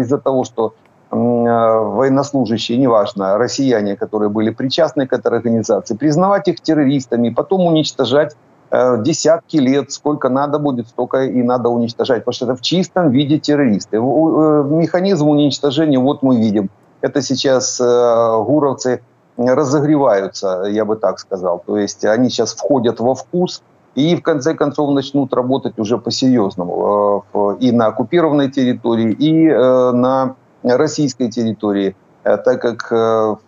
из-за 0.00 0.18
того, 0.18 0.44
что 0.44 0.74
военнослужащие, 1.10 2.76
неважно, 2.76 3.38
россияне, 3.38 3.94
которые 3.94 4.30
были 4.30 4.50
причастны 4.50 5.06
к 5.06 5.12
этой 5.12 5.28
организации, 5.28 5.94
признавать 5.94 6.48
их 6.48 6.60
террористами, 6.60 7.30
потом 7.30 7.66
уничтожать 7.66 8.36
десятки 8.72 9.58
лет, 9.58 9.92
сколько 9.92 10.28
надо 10.28 10.58
будет, 10.58 10.88
столько 10.88 11.22
и 11.22 11.42
надо 11.44 11.68
уничтожать, 11.68 12.24
потому 12.24 12.32
что 12.32 12.44
это 12.46 12.56
в 12.56 12.62
чистом 12.62 13.10
виде 13.10 13.38
террористы. 13.38 13.98
Механизм 13.98 15.28
уничтожения 15.28 16.00
вот 16.00 16.22
мы 16.22 16.36
видим– 16.40 16.68
это 17.04 17.20
сейчас 17.20 17.78
э, 17.80 18.44
гуровцы 18.46 19.02
разогреваются, 19.36 20.64
я 20.70 20.86
бы 20.86 20.96
так 20.96 21.18
сказал. 21.18 21.62
То 21.66 21.76
есть 21.76 22.04
они 22.04 22.30
сейчас 22.30 22.54
входят 22.54 22.98
во 22.98 23.14
вкус 23.14 23.62
и 23.94 24.16
в 24.16 24.22
конце 24.22 24.54
концов 24.54 24.90
начнут 24.90 25.32
работать 25.34 25.78
уже 25.78 25.98
по-серьезному 25.98 27.24
э, 27.32 27.56
и 27.60 27.72
на 27.72 27.86
оккупированной 27.86 28.50
территории, 28.50 29.12
и 29.12 29.48
э, 29.48 29.90
на 29.92 30.36
российской 30.62 31.30
территории, 31.30 31.94
так 32.22 32.62
как 32.62 32.90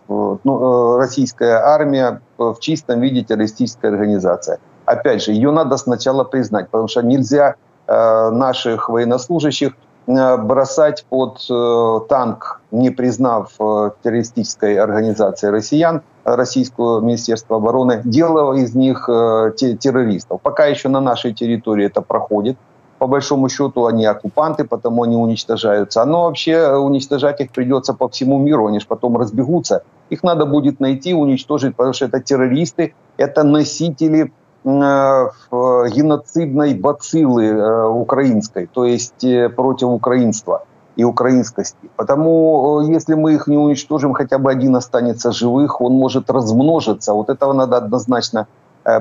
ну, 0.07 0.97
российская 0.97 1.55
армия 1.63 2.21
в 2.37 2.57
чистом 2.59 3.01
виде 3.01 3.23
террористическая 3.23 3.91
организация. 3.91 4.59
Опять 4.85 5.23
же, 5.23 5.31
ее 5.31 5.49
надо 5.49 5.77
сначала 5.77 6.23
признать, 6.23 6.69
потому 6.69 6.87
что 6.87 7.01
нельзя 7.01 7.55
наших 7.87 8.89
военнослужащих 8.89 9.73
Э, 10.07 10.37
бросать 10.37 11.05
под 11.09 11.45
э, 11.49 11.99
танк, 12.07 12.61
не 12.71 12.91
признав 12.91 13.51
э, 13.59 13.89
террористической 14.01 14.77
организацией 14.77 15.51
россиян, 15.51 16.01
российского 16.35 16.99
Министерства 16.99 17.57
обороны, 17.57 18.01
делая 18.03 18.59
из 18.59 18.75
них 18.75 19.05
террористов. 19.07 20.41
Пока 20.41 20.65
еще 20.65 20.89
на 20.89 20.99
нашей 20.99 21.33
территории 21.33 21.85
это 21.85 22.01
проходит. 22.01 22.57
По 22.99 23.07
большому 23.07 23.47
счету 23.47 23.85
они 23.85 24.05
оккупанты, 24.05 24.63
потому 24.63 25.03
они 25.03 25.15
уничтожаются. 25.15 26.03
Но 26.05 26.23
вообще 26.23 26.75
уничтожать 26.75 27.39
их 27.41 27.51
придется 27.51 27.93
по 27.93 28.09
всему 28.09 28.39
миру, 28.39 28.67
они 28.67 28.79
же 28.79 28.87
потом 28.87 29.17
разбегутся. 29.17 29.83
Их 30.09 30.23
надо 30.23 30.45
будет 30.45 30.79
найти, 30.79 31.13
уничтожить, 31.13 31.75
потому 31.75 31.93
что 31.93 32.05
это 32.05 32.19
террористы, 32.19 32.93
это 33.17 33.43
носители 33.43 34.31
Э, 34.67 35.29
геноцидной 35.49 36.73
бациллы 36.73 37.45
э, 37.45 37.87
украинской, 37.87 38.65
то 38.65 38.83
есть 38.83 39.23
э, 39.23 39.47
против 39.47 39.87
украинства 39.87 40.65
и 40.97 41.03
украинскости. 41.03 41.89
Потому 41.95 42.81
если 42.81 43.15
мы 43.15 43.33
их 43.33 43.47
не 43.47 43.57
уничтожим, 43.57 44.13
хотя 44.13 44.37
бы 44.37 44.51
один 44.51 44.75
останется 44.75 45.31
живых, 45.31 45.81
он 45.81 45.93
может 45.93 46.29
размножиться. 46.29 47.13
Вот 47.13 47.29
этого 47.29 47.53
надо 47.53 47.77
однозначно 47.77 48.47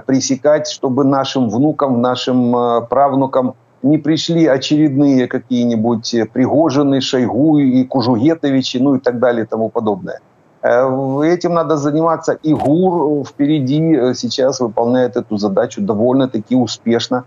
пресекать, 0.07 0.69
чтобы 0.69 1.05
нашим 1.05 1.49
внукам, 1.49 2.01
нашим 2.03 2.55
правнукам 2.89 3.55
не 3.83 3.99
пришли 3.99 4.47
очередные 4.47 5.27
какие-нибудь 5.27 6.15
Пригожины, 6.33 7.01
Шойгу 7.01 7.59
и 7.59 7.85
Кужугетовичи, 7.85 8.79
ну 8.79 8.97
и 8.97 8.99
так 8.99 9.19
далее 9.19 9.45
и 9.45 9.47
тому 9.47 9.69
подобное. 9.69 10.21
Э, 10.67 11.21
этим 11.25 11.55
надо 11.55 11.77
заниматься. 11.77 12.39
И 12.43 12.55
ГУР 12.55 13.25
впереди 13.25 14.15
сейчас 14.15 14.61
выполняет 14.61 15.17
эту 15.17 15.37
задачу 15.37 15.81
довольно-таки 15.81 16.57
успешно. 16.57 17.25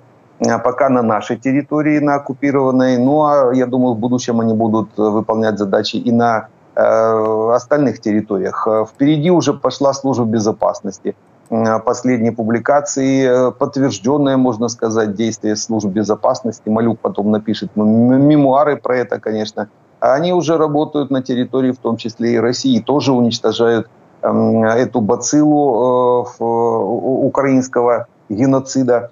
Пока 0.64 0.90
на 0.90 1.02
нашей 1.02 1.38
территории, 1.38 2.00
на 2.00 2.16
оккупированной. 2.16 2.98
Ну, 2.98 3.24
а 3.24 3.54
я 3.54 3.66
думаю, 3.66 3.96
в 3.96 4.00
будущем 4.00 4.40
они 4.40 4.54
будут 4.54 4.98
выполнять 4.98 5.58
задачи 5.58 5.98
и 5.98 6.12
на 6.12 6.48
э, 6.76 7.52
остальных 7.54 8.00
территориях. 8.00 8.68
Впереди 8.90 9.32
уже 9.32 9.54
пошла 9.54 9.94
служба 9.94 10.26
безопасности. 10.26 11.16
Э, 11.50 11.80
последней 11.80 12.32
публикации, 12.32 13.50
э, 13.50 13.52
подтвержденное, 13.52 14.38
можно 14.38 14.70
сказать, 14.70 15.16
действие 15.16 15.56
служб 15.56 15.88
безопасности. 15.88 16.70
Малюк 16.70 17.00
потом 17.00 17.32
напишет 17.32 17.76
мемуары 17.76 18.78
про 18.78 18.98
это, 18.98 19.20
конечно. 19.20 19.68
Они 20.00 20.32
уже 20.32 20.58
работают 20.58 21.10
на 21.10 21.24
территории, 21.24 21.72
в 21.72 21.80
том 21.80 21.98
числе 21.98 22.34
и 22.34 22.38
России, 22.38 22.80
тоже 22.80 23.12
уничтожают 23.12 23.90
эм, 24.22 24.64
эту 24.64 25.02
бациллу 25.02 26.26
э, 26.40 26.44
украинского 26.44 28.08
геноцида. 28.30 29.10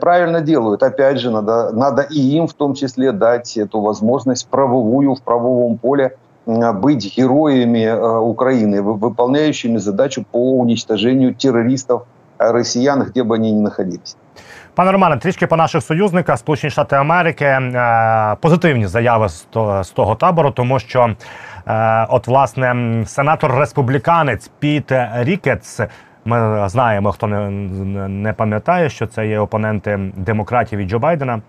Правильно 0.00 0.40
делают. 0.40 0.82
Опять 0.82 1.18
же, 1.18 1.30
надо, 1.30 1.72
надо 1.72 2.02
и 2.02 2.20
им 2.36 2.46
в 2.46 2.52
том 2.52 2.74
числе 2.74 3.12
дать 3.12 3.56
эту 3.56 3.80
возможность 3.80 4.48
правовую 4.48 5.14
в 5.14 5.22
правовом 5.22 5.78
поле 5.78 6.12
быть 6.46 7.16
героями 7.16 7.84
э, 7.84 8.18
Украины, 8.18 8.80
выполняющими 8.80 9.76
задачу 9.76 10.24
по 10.30 10.58
уничтожению 10.58 11.34
террористов 11.34 12.02
э, 12.38 12.52
росіян, 12.52 13.10
де 13.14 13.22
б 13.22 13.28
вони 13.28 13.52
не 13.52 13.60
находились. 13.60 14.16
Пане 14.74 14.92
Романе, 14.92 15.16
трішки 15.16 15.46
по 15.46 15.56
наших 15.56 15.82
союзниках, 15.82 16.38
Сполучені 16.38 16.70
Штати 16.70 16.96
Америки, 16.96 17.44
е, 17.44 18.36
позитивні 18.40 18.86
заяви 18.86 19.28
з 19.28 19.92
того 19.94 20.14
табору, 20.14 20.50
тому 20.50 20.78
що, 20.78 21.10
е, 21.66 22.06
от, 22.10 22.26
власне, 22.26 22.74
сенатор 23.06 23.54
республіканець 23.54 24.50
Піт 24.58 24.92
Рікетс. 25.14 25.80
Ми 26.24 26.68
знаємо, 26.68 27.12
хто 27.12 27.26
не 27.26 27.50
не 28.08 28.32
пам'ятає, 28.32 28.90
що 28.90 29.06
це 29.06 29.26
є 29.26 29.38
опоненти 29.38 30.12
демократів 30.16 30.78
і 30.78 30.84
Джо 30.84 30.98
Байдена 30.98 31.42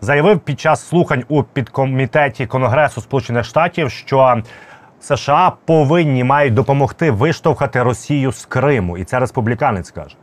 заявив 0.00 0.40
під 0.40 0.60
час 0.60 0.88
слухань 0.88 1.24
у 1.28 1.42
підкомітеті 1.42 2.46
Конгресу 2.46 3.00
Сполучених 3.00 3.44
Штатів, 3.44 3.90
що 3.90 4.42
США 5.00 5.52
повинні 5.64 6.24
мають 6.24 6.54
допомогти 6.54 7.10
виштовхати 7.10 7.82
Росію 7.82 8.32
з 8.32 8.46
Криму, 8.46 8.98
і 8.98 9.04
це 9.04 9.18
республіканець 9.18 9.90
каже. 9.90 10.16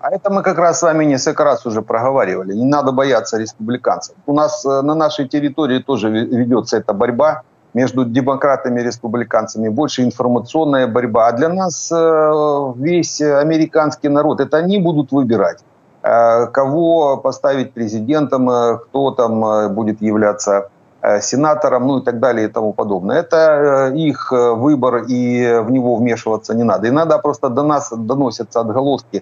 А 0.00 0.10
это 0.10 0.30
мы 0.30 0.42
как 0.42 0.58
раз 0.58 0.78
с 0.78 0.82
вами 0.82 1.06
несколько 1.06 1.44
раз 1.44 1.66
уже 1.66 1.82
проговаривали. 1.82 2.54
Не 2.54 2.64
надо 2.64 2.92
бояться 2.92 3.38
республиканцев. 3.38 4.14
У 4.26 4.32
нас 4.32 4.64
э, 4.64 4.82
на 4.82 4.94
нашей 4.94 5.26
территории 5.26 5.80
тоже 5.80 6.08
ведется 6.08 6.76
эта 6.76 6.92
борьба 6.92 7.42
Между 7.73 8.05
демократами 8.05 8.81
и 8.81 8.83
республиканцами. 8.83 9.69
Больше 9.69 10.03
информационная 10.03 10.87
борьба. 10.87 11.27
А 11.27 11.31
для 11.31 11.49
нас 11.49 11.91
э, 11.91 12.73
весь 12.75 13.21
американский 13.21 14.09
народ, 14.09 14.39
это 14.39 14.57
они 14.57 14.79
будут 14.79 15.11
выбирать. 15.11 15.63
Э, 16.03 16.47
кого 16.47 17.17
поставить 17.17 17.73
президентом, 17.73 18.49
э, 18.49 18.77
кто 18.77 19.11
там 19.11 19.73
будет 19.73 20.01
являться 20.01 20.69
сенатором, 21.21 21.87
ну 21.87 21.97
и 21.97 22.01
так 22.01 22.19
далее 22.19 22.47
и 22.47 22.49
тому 22.49 22.71
подобное. 22.71 23.19
Это 23.19 23.91
их 23.93 24.31
выбор, 24.31 25.03
и 25.09 25.59
в 25.61 25.69
него 25.69 25.95
вмешиваться 25.95 26.55
не 26.55 26.63
надо. 26.63 26.87
И 26.87 26.91
надо 26.91 27.19
просто 27.19 27.49
до 27.49 27.63
нас 27.63 27.91
доносятся 27.91 28.61
отголоски 28.61 29.21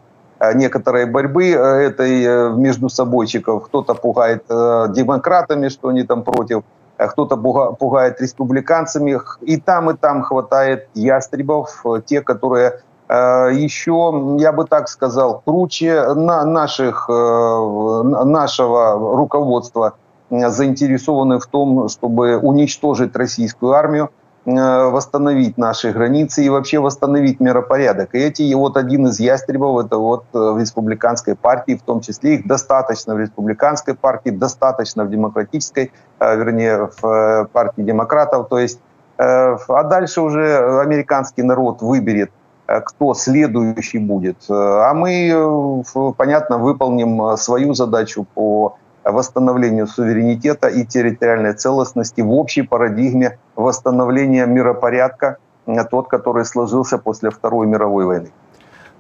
некоторой 0.53 1.05
борьбы 1.05 1.49
этой 1.49 2.53
между 2.55 2.87
собойчиков. 2.89 3.65
Кто-то 3.65 3.95
пугает 3.95 4.43
демократами, 4.47 5.69
что 5.69 5.87
они 5.87 6.03
там 6.03 6.21
против, 6.21 6.61
кто-то 7.07 7.37
пугает 7.37 8.21
республиканцами. 8.21 9.19
И 9.41 9.57
там, 9.57 9.89
и 9.89 9.93
там 9.95 10.23
хватает 10.23 10.87
ястребов, 10.93 11.83
те, 12.05 12.21
которые 12.21 12.81
Э, 13.11 13.49
еще, 13.53 14.37
я 14.39 14.53
бы 14.53 14.63
так 14.65 14.87
сказал, 14.87 15.41
круче 15.45 16.13
на 16.13 16.45
наших, 16.45 17.09
э, 17.09 18.03
нашего 18.23 19.17
руководства 19.17 19.95
э, 20.29 20.49
заинтересованы 20.49 21.39
в 21.39 21.45
том, 21.45 21.89
чтобы 21.89 22.37
уничтожить 22.37 23.13
российскую 23.13 23.73
армию, 23.73 24.11
восстановить 24.45 25.58
наши 25.58 25.91
границы 25.91 26.43
и 26.43 26.49
вообще 26.49 26.80
восстановить 26.80 27.39
миропорядок. 27.39 28.15
И 28.15 28.17
эти, 28.17 28.54
вот 28.54 28.75
один 28.75 29.08
из 29.08 29.19
ястребов, 29.19 29.86
это 29.86 29.97
вот 29.97 30.25
в 30.34 30.60
республиканской 30.60 31.36
партии, 31.36 31.75
в 31.75 31.84
том 31.84 32.01
числе 32.01 32.36
их 32.36 32.47
достаточно 32.47 33.13
в 33.13 33.19
республиканской 33.19 33.93
партии, 33.93 34.32
достаточно 34.32 35.04
в 35.04 35.12
демократической, 35.12 35.91
вернее, 36.19 36.89
в 37.01 37.49
партии 37.54 37.82
демократов. 37.84 38.49
То 38.49 38.58
есть, 38.58 38.80
а 39.17 39.84
дальше 39.84 40.21
уже 40.21 40.82
американский 40.82 41.43
народ 41.43 41.84
выберет 41.84 42.32
Э, 42.71 42.82
кто 42.82 43.13
следующий 43.13 43.99
будет. 43.99 44.38
Э, 44.49 44.54
а 44.54 44.93
мы, 44.93 45.30
э, 45.34 46.13
понятно, 46.17 46.58
выполним 46.58 47.38
свою 47.38 47.73
задачу 47.73 48.25
по 48.34 48.77
восстановлению 49.03 49.87
суверенитета 49.87 50.67
и 50.67 50.85
территориальной 50.85 51.53
целостности 51.53 52.21
в 52.21 52.31
общей 52.31 52.61
парадигме 52.61 53.39
восстановления 53.55 54.45
миропорядка, 54.45 55.37
тот, 55.83 56.07
который 56.07 56.45
сложился 56.45 56.97
после 56.97 57.29
Второй 57.29 57.67
мировой 57.67 58.05
войны. 58.05 58.31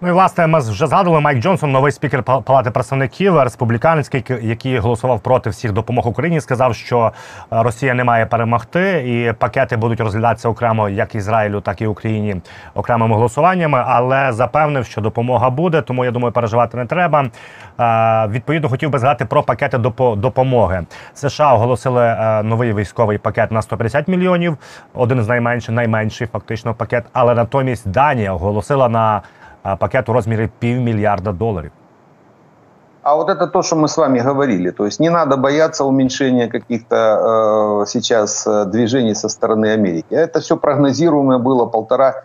Ну 0.03 0.09
і 0.09 0.11
власне 0.11 0.47
ми 0.47 0.59
вже 0.59 0.87
згадували 0.87 1.21
Майк 1.21 1.39
Джонсон, 1.39 1.71
новий 1.71 1.91
спікер 1.91 2.23
Палати 2.23 2.71
представників 2.71 3.39
республіканський, 3.39 4.23
який 4.41 4.77
голосував 4.77 5.19
проти 5.19 5.49
всіх 5.49 5.71
допомог 5.71 6.07
Україні, 6.07 6.41
сказав, 6.41 6.75
що 6.75 7.11
е, 7.53 7.63
Росія 7.63 7.93
не 7.93 8.03
має 8.03 8.25
перемогти, 8.25 9.03
і 9.05 9.33
пакети 9.33 9.77
будуть 9.77 9.99
розглядатися 9.99 10.49
окремо 10.49 10.89
як 10.89 11.15
Ізраїлю, 11.15 11.61
так 11.61 11.81
і 11.81 11.87
Україні 11.87 12.35
окремими 12.75 13.15
голосуваннями. 13.15 13.83
Але 13.87 14.31
запевнив, 14.31 14.85
що 14.85 15.01
допомога 15.01 15.49
буде, 15.49 15.81
тому 15.81 16.05
я 16.05 16.11
думаю, 16.11 16.31
переживати 16.31 16.77
не 16.77 16.85
треба. 16.85 17.25
Е, 17.79 18.27
відповідно, 18.27 18.69
хотів 18.69 18.89
би 18.89 18.99
згадати 18.99 19.25
про 19.25 19.43
пакети 19.43 19.77
допомоги. 20.17 20.85
США 21.13 21.53
оголосили 21.53 22.03
е, 22.03 22.43
новий 22.43 22.73
військовий 22.73 23.17
пакет 23.17 23.51
на 23.51 23.61
150 23.61 24.07
мільйонів, 24.07 24.57
один 24.93 25.23
з 25.23 25.27
найменших, 25.27 25.75
найменший 25.75 26.27
фактично 26.27 26.73
пакет. 26.73 27.03
Але 27.13 27.35
натомість 27.35 27.89
Данія 27.89 28.33
оголосила 28.33 28.89
на 28.89 29.21
пакет 29.79 30.09
у 30.09 30.13
размере 30.13 30.49
півмільярда 30.59 31.31
долларов. 31.31 31.71
А 33.03 33.15
вот 33.15 33.29
это 33.29 33.47
то, 33.47 33.63
что 33.63 33.75
мы 33.75 33.87
с 33.87 33.97
вами 33.97 34.19
говорили. 34.19 34.71
То 34.71 34.85
есть 34.85 34.99
не 34.99 35.09
надо 35.09 35.37
бояться 35.37 35.85
уменьшения 35.85 36.47
каких-то 36.47 36.95
э, 36.95 37.85
сейчас 37.87 38.47
движений 38.67 39.15
со 39.15 39.27
стороны 39.29 39.73
Америки. 39.73 40.13
Это 40.13 40.39
все 40.39 40.55
прогнозируемое 40.55 41.39
было 41.39 41.65
полтора 41.65 42.23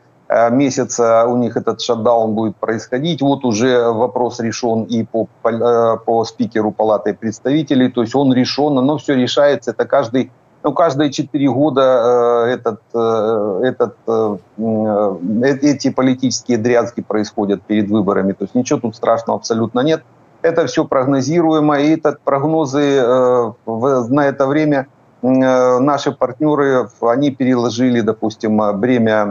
месяца 0.51 1.25
у 1.27 1.37
них 1.37 1.57
этот 1.57 1.81
шатдаун 1.81 2.35
будет 2.35 2.57
происходить. 2.57 3.23
Вот 3.23 3.45
уже 3.45 3.91
вопрос 3.93 4.41
решен 4.41 4.83
и 4.83 5.05
по, 5.05 5.29
э, 5.45 5.97
по 6.05 6.25
спикеру 6.25 6.73
Палаты 6.73 7.15
представителей. 7.15 7.91
То 7.91 8.03
есть 8.03 8.15
он 8.15 8.33
решен, 8.33 8.75
но 8.75 8.99
все 8.99 9.15
решается. 9.15 9.71
Это 9.71 9.85
каждый 9.85 10.31
ну, 10.67 10.73
каждые 10.73 11.13
четыре 11.13 11.49
года 11.49 12.45
э, 12.49 12.55
этот, 12.55 12.81
э, 12.93 13.61
этот, 13.63 13.95
э, 14.09 14.37
эти 15.63 15.91
политические 15.91 16.59
дрязги 16.59 17.03
происходят 17.03 17.63
перед 17.63 17.89
выборами. 17.89 18.33
То 18.33 18.45
есть 18.45 18.57
ничего 18.57 18.81
тут 18.81 18.97
страшного 18.97 19.39
абсолютно 19.39 19.79
нет. 19.79 20.03
Это 20.43 20.67
все 20.67 20.85
прогнозируемо, 20.85 21.79
и 21.79 21.95
этот 21.95 22.21
прогнозы 22.21 23.01
на 23.01 24.27
это 24.27 24.47
время 24.47 24.87
наши 25.23 26.13
партнеры, 26.13 26.89
они 27.01 27.31
переложили, 27.31 28.01
допустим, 28.01 28.61
бремя 28.79 29.25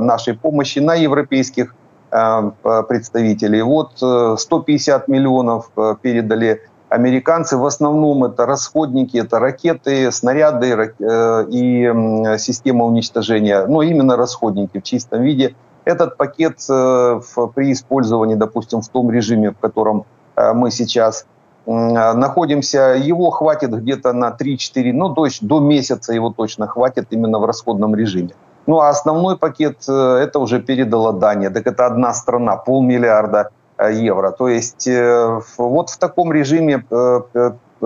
нашей 0.00 0.34
помощи 0.34 0.78
на 0.78 0.94
европейских 0.94 1.74
представителей. 2.10 3.62
Вот 3.62 3.92
150 4.40 5.08
миллионов 5.08 5.70
передали 6.02 6.62
американцы 6.90 7.56
в 7.56 7.64
основном 7.64 8.24
это 8.24 8.46
расходники, 8.46 9.16
это 9.16 9.38
ракеты, 9.38 10.10
снаряды 10.10 10.94
э, 10.98 11.46
и 11.48 11.88
система 12.38 12.84
уничтожения, 12.84 13.64
но 13.66 13.82
именно 13.82 14.16
расходники 14.16 14.78
в 14.78 14.82
чистом 14.82 15.22
виде. 15.22 15.54
Этот 15.84 16.16
пакет 16.16 16.58
э, 16.68 17.20
при 17.54 17.72
использовании, 17.72 18.34
допустим, 18.34 18.82
в 18.82 18.88
том 18.88 19.10
режиме, 19.10 19.52
в 19.52 19.58
котором 19.58 20.04
э, 20.36 20.52
мы 20.52 20.70
сейчас 20.70 21.26
находимся, 21.66 22.96
его 22.96 23.30
хватит 23.30 23.70
где-то 23.70 24.12
на 24.12 24.30
3-4, 24.30 24.92
ну 24.92 25.14
то 25.14 25.26
есть 25.26 25.46
до 25.46 25.60
месяца 25.60 26.12
его 26.12 26.30
точно 26.30 26.66
хватит 26.66 27.06
именно 27.10 27.38
в 27.38 27.44
расходном 27.44 27.94
режиме. 27.94 28.30
Ну 28.66 28.80
а 28.80 28.88
основной 28.88 29.36
пакет 29.36 29.88
это 29.88 30.38
уже 30.38 30.60
передала 30.60 31.12
Дания, 31.12 31.50
так 31.50 31.66
это 31.66 31.86
одна 31.86 32.14
страна, 32.14 32.56
полмиллиарда 32.56 33.50
евро. 33.88 34.30
То 34.30 34.48
есть 34.48 34.86
э, 34.86 35.40
вот 35.58 35.90
в 35.90 35.98
таком 35.98 36.32
режиме 36.32 36.84
э, 36.90 37.20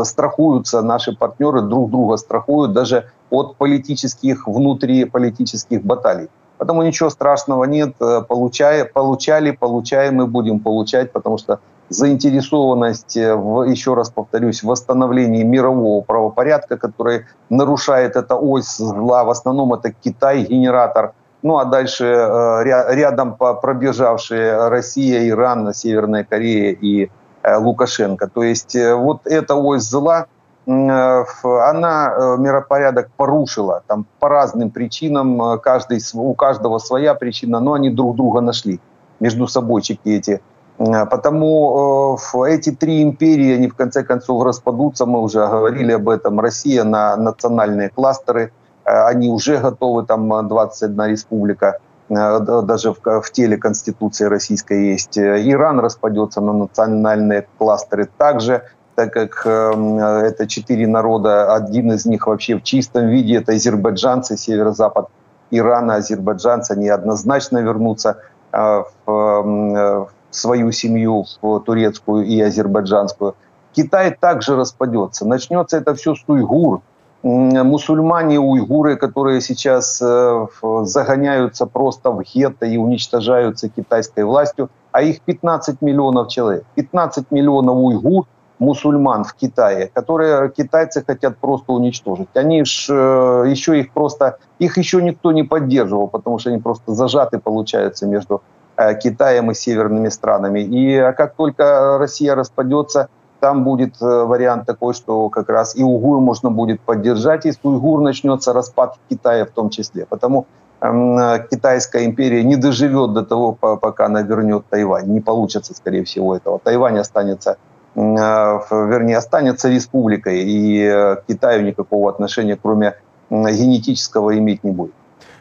страхуются 0.03 0.83
наши 0.83 1.17
партнеры, 1.17 1.63
друг 1.63 1.91
друга 1.91 2.17
страхуют 2.17 2.73
даже 2.73 3.11
от 3.31 3.57
политических, 3.57 4.47
внутриполитических 4.47 5.85
баталий. 5.85 6.29
Поэтому 6.59 6.83
ничего 6.83 7.11
страшного 7.11 7.65
нет. 7.65 7.97
Получая, 8.29 8.85
получали, 8.85 9.51
получаем 9.51 10.23
и 10.23 10.27
будем 10.27 10.61
получать, 10.61 11.13
потому 11.13 11.37
что 11.37 11.61
заинтересованность, 11.89 13.17
э, 13.17 13.35
в, 13.35 13.63
еще 13.63 13.95
раз 13.95 14.11
повторюсь, 14.11 14.63
в 14.63 14.67
восстановлении 14.67 15.43
мирового 15.43 16.03
правопорядка, 16.03 16.77
который 16.77 17.27
нарушает 17.51 18.17
эта 18.17 18.37
ось 18.37 18.77
зла. 18.77 19.25
В 19.25 19.31
основном 19.31 19.75
это 19.75 19.93
Китай, 19.93 20.45
генератор. 20.45 21.13
Ну 21.45 21.59
а 21.59 21.65
дальше 21.65 22.05
э, 22.07 22.65
рядом 22.65 23.37
пробежавшие 23.37 24.69
Россия, 24.69 25.29
Иран, 25.29 25.73
Северная 25.73 26.25
Корея 26.25 26.73
и 26.73 27.09
э, 27.43 27.57
Лукашенко. 27.57 28.27
То 28.27 28.43
есть 28.43 28.77
вот 28.77 29.27
эта 29.27 29.55
ось 29.55 29.85
зла, 29.85 30.27
она 30.67 32.37
миропорядок 32.39 33.11
порушила 33.17 33.83
там 33.87 34.07
по 34.19 34.31
разным 34.31 34.71
причинам, 34.71 35.61
каждый, 35.61 36.01
у 36.15 36.35
каждого 36.35 36.79
своя 36.79 37.15
причина, 37.15 37.61
но 37.61 37.75
они 37.75 37.91
друг 37.91 38.17
друга 38.17 38.41
нашли 38.41 38.81
между 39.21 39.47
собойчики 39.47 40.09
эти 40.09 40.41
Э, 40.79 41.07
потому 41.07 42.19
э, 42.35 42.55
эти 42.55 42.71
три 42.71 43.03
империи, 43.03 43.55
они 43.55 43.69
в 43.69 43.75
конце 43.75 44.03
концов 44.03 44.45
распадутся, 44.45 45.07
мы 45.07 45.21
уже 45.21 45.47
говорили 45.47 45.93
об 45.93 46.09
этом. 46.09 46.41
Россия 46.41 46.85
на 46.85 47.17
национальные 47.17 47.91
кластеры, 47.91 48.43
э, 48.43 48.51
они 48.85 49.31
уже 49.31 49.59
готовы, 49.59 50.05
там 50.05 50.49
21 50.49 51.05
республика, 51.07 51.79
даже 52.09 52.93
в, 52.93 53.23
в 53.23 53.31
теле 53.33 53.57
Конституции 53.57 54.27
российской 54.27 54.93
есть. 54.93 55.19
Иран 55.19 55.81
распадется 55.81 56.41
на 56.41 56.53
национальные 56.53 57.47
кластеры 57.59 58.09
также, 58.19 58.63
так 58.95 59.13
как 59.13 59.47
это 59.47 60.47
четыре 60.47 60.87
народа, 60.87 61.55
один 61.55 61.93
из 61.93 62.05
них 62.07 62.27
вообще 62.27 62.57
в 62.57 62.63
чистом 62.63 63.09
виде, 63.09 63.37
это 63.37 63.53
азербайджанцы, 63.53 64.37
северо-запад 64.37 65.09
Ирана, 65.51 65.97
азербайджанцы, 65.97 66.73
они 66.73 66.89
однозначно 66.89 67.59
вернутся 67.59 68.19
в 68.53 70.09
свою 70.31 70.73
семью 70.73 71.25
в 71.41 71.61
турецкую 71.61 72.27
и 72.27 72.41
азербайджанскую. 72.41 73.35
Китай 73.73 74.17
также 74.19 74.57
распадется. 74.57 75.27
Начнется 75.27 75.77
это 75.77 75.95
все 75.95 76.15
с 76.15 76.25
уйгур. 76.27 76.83
Мусульмане, 77.25 78.39
уйгуры, 78.39 78.97
которые 78.97 79.41
сейчас 79.41 80.01
э, 80.03 80.47
загоняются 80.83 81.67
просто 81.67 82.11
в 82.11 82.23
гетто 82.23 82.67
и 82.67 82.77
уничтожаются 82.77 83.69
китайской 83.69 84.25
властью, 84.25 84.69
а 84.93 85.03
их 85.03 85.21
15 85.23 85.81
миллионов 85.81 86.29
человек. 86.29 86.65
15 86.75 87.31
миллионов 87.31 87.77
уйгур, 87.77 88.27
мусульман 88.59 89.25
в 89.25 89.35
Китае, 89.35 89.91
которые 89.95 90.51
китайцы 90.51 91.03
хотят 91.07 91.39
просто 91.39 91.73
уничтожить. 91.73 92.29
Они 92.35 92.63
ж, 92.65 92.89
э, 92.91 93.45
еще 93.49 93.81
их 93.81 93.93
просто, 93.93 94.39
их 94.59 94.77
еще 94.77 95.03
никто 95.03 95.33
не 95.33 95.45
поддерживал, 95.45 96.09
потому 96.09 96.39
что 96.39 96.51
они 96.51 96.59
просто 96.59 96.93
зажаты, 96.93 97.39
получаются, 97.39 98.07
между 98.07 98.43
Э, 98.77 98.95
Китаем 98.99 99.51
и 99.51 99.55
северными 99.55 100.09
странами. 100.09 100.61
И 100.61 100.97
а 100.97 101.13
как 101.13 101.35
только 101.35 101.97
Россия 101.99 102.35
распадется, 102.35 103.09
там 103.45 103.63
будет 103.63 104.03
э, 104.03 104.25
вариант 104.25 104.67
такой, 104.67 104.95
что 104.95 105.29
как 105.29 105.51
раз 105.51 105.77
и 105.77 105.83
уйгур 105.83 106.21
можно 106.21 106.51
будет 106.51 106.81
поддержать, 106.81 107.45
если 107.45 107.69
уйгур 107.69 108.01
начнется 108.01 108.53
распад 108.55 108.97
Китая 109.11 109.45
в 109.45 109.51
том 109.51 109.69
числе. 109.69 110.07
Потому 110.07 110.47
э, 110.81 111.47
Китайская 111.51 112.07
империя 112.07 112.43
не 112.45 112.57
доживет 112.57 113.13
до 113.13 113.23
того, 113.23 113.53
пока 113.53 114.07
она 114.07 114.23
вернет 114.23 114.63
Тайвань. 114.71 115.13
Не 115.13 115.21
получится, 115.21 115.75
скорее 115.75 116.03
всего, 116.05 116.35
этого. 116.35 116.59
Тайвань 116.59 116.99
останется, 116.99 117.57
вернее, 117.95 119.19
останется 119.19 119.69
республикой, 119.69 120.43
и 120.47 120.89
к 121.17 121.25
Китаю 121.29 121.63
никакого 121.63 122.09
отношения, 122.09 122.57
кроме 122.63 122.95
генетического, 123.31 124.39
иметь 124.39 124.65
не 124.65 124.71
будет. 124.71 124.95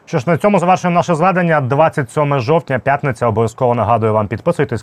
Що 0.06 0.18
ж 0.18 0.30
на 0.30 0.38
цьому 0.38 0.58
завершуємо 0.58 0.94
наше 0.94 1.14
зведення 1.14 1.60
27 1.60 2.40
жовтня, 2.40 2.78
п'ятниця. 2.78 3.26
Обов'язково 3.26 3.74
нагадую 3.74 4.12
вам 4.12 4.28
підписуйтесь. 4.28 4.82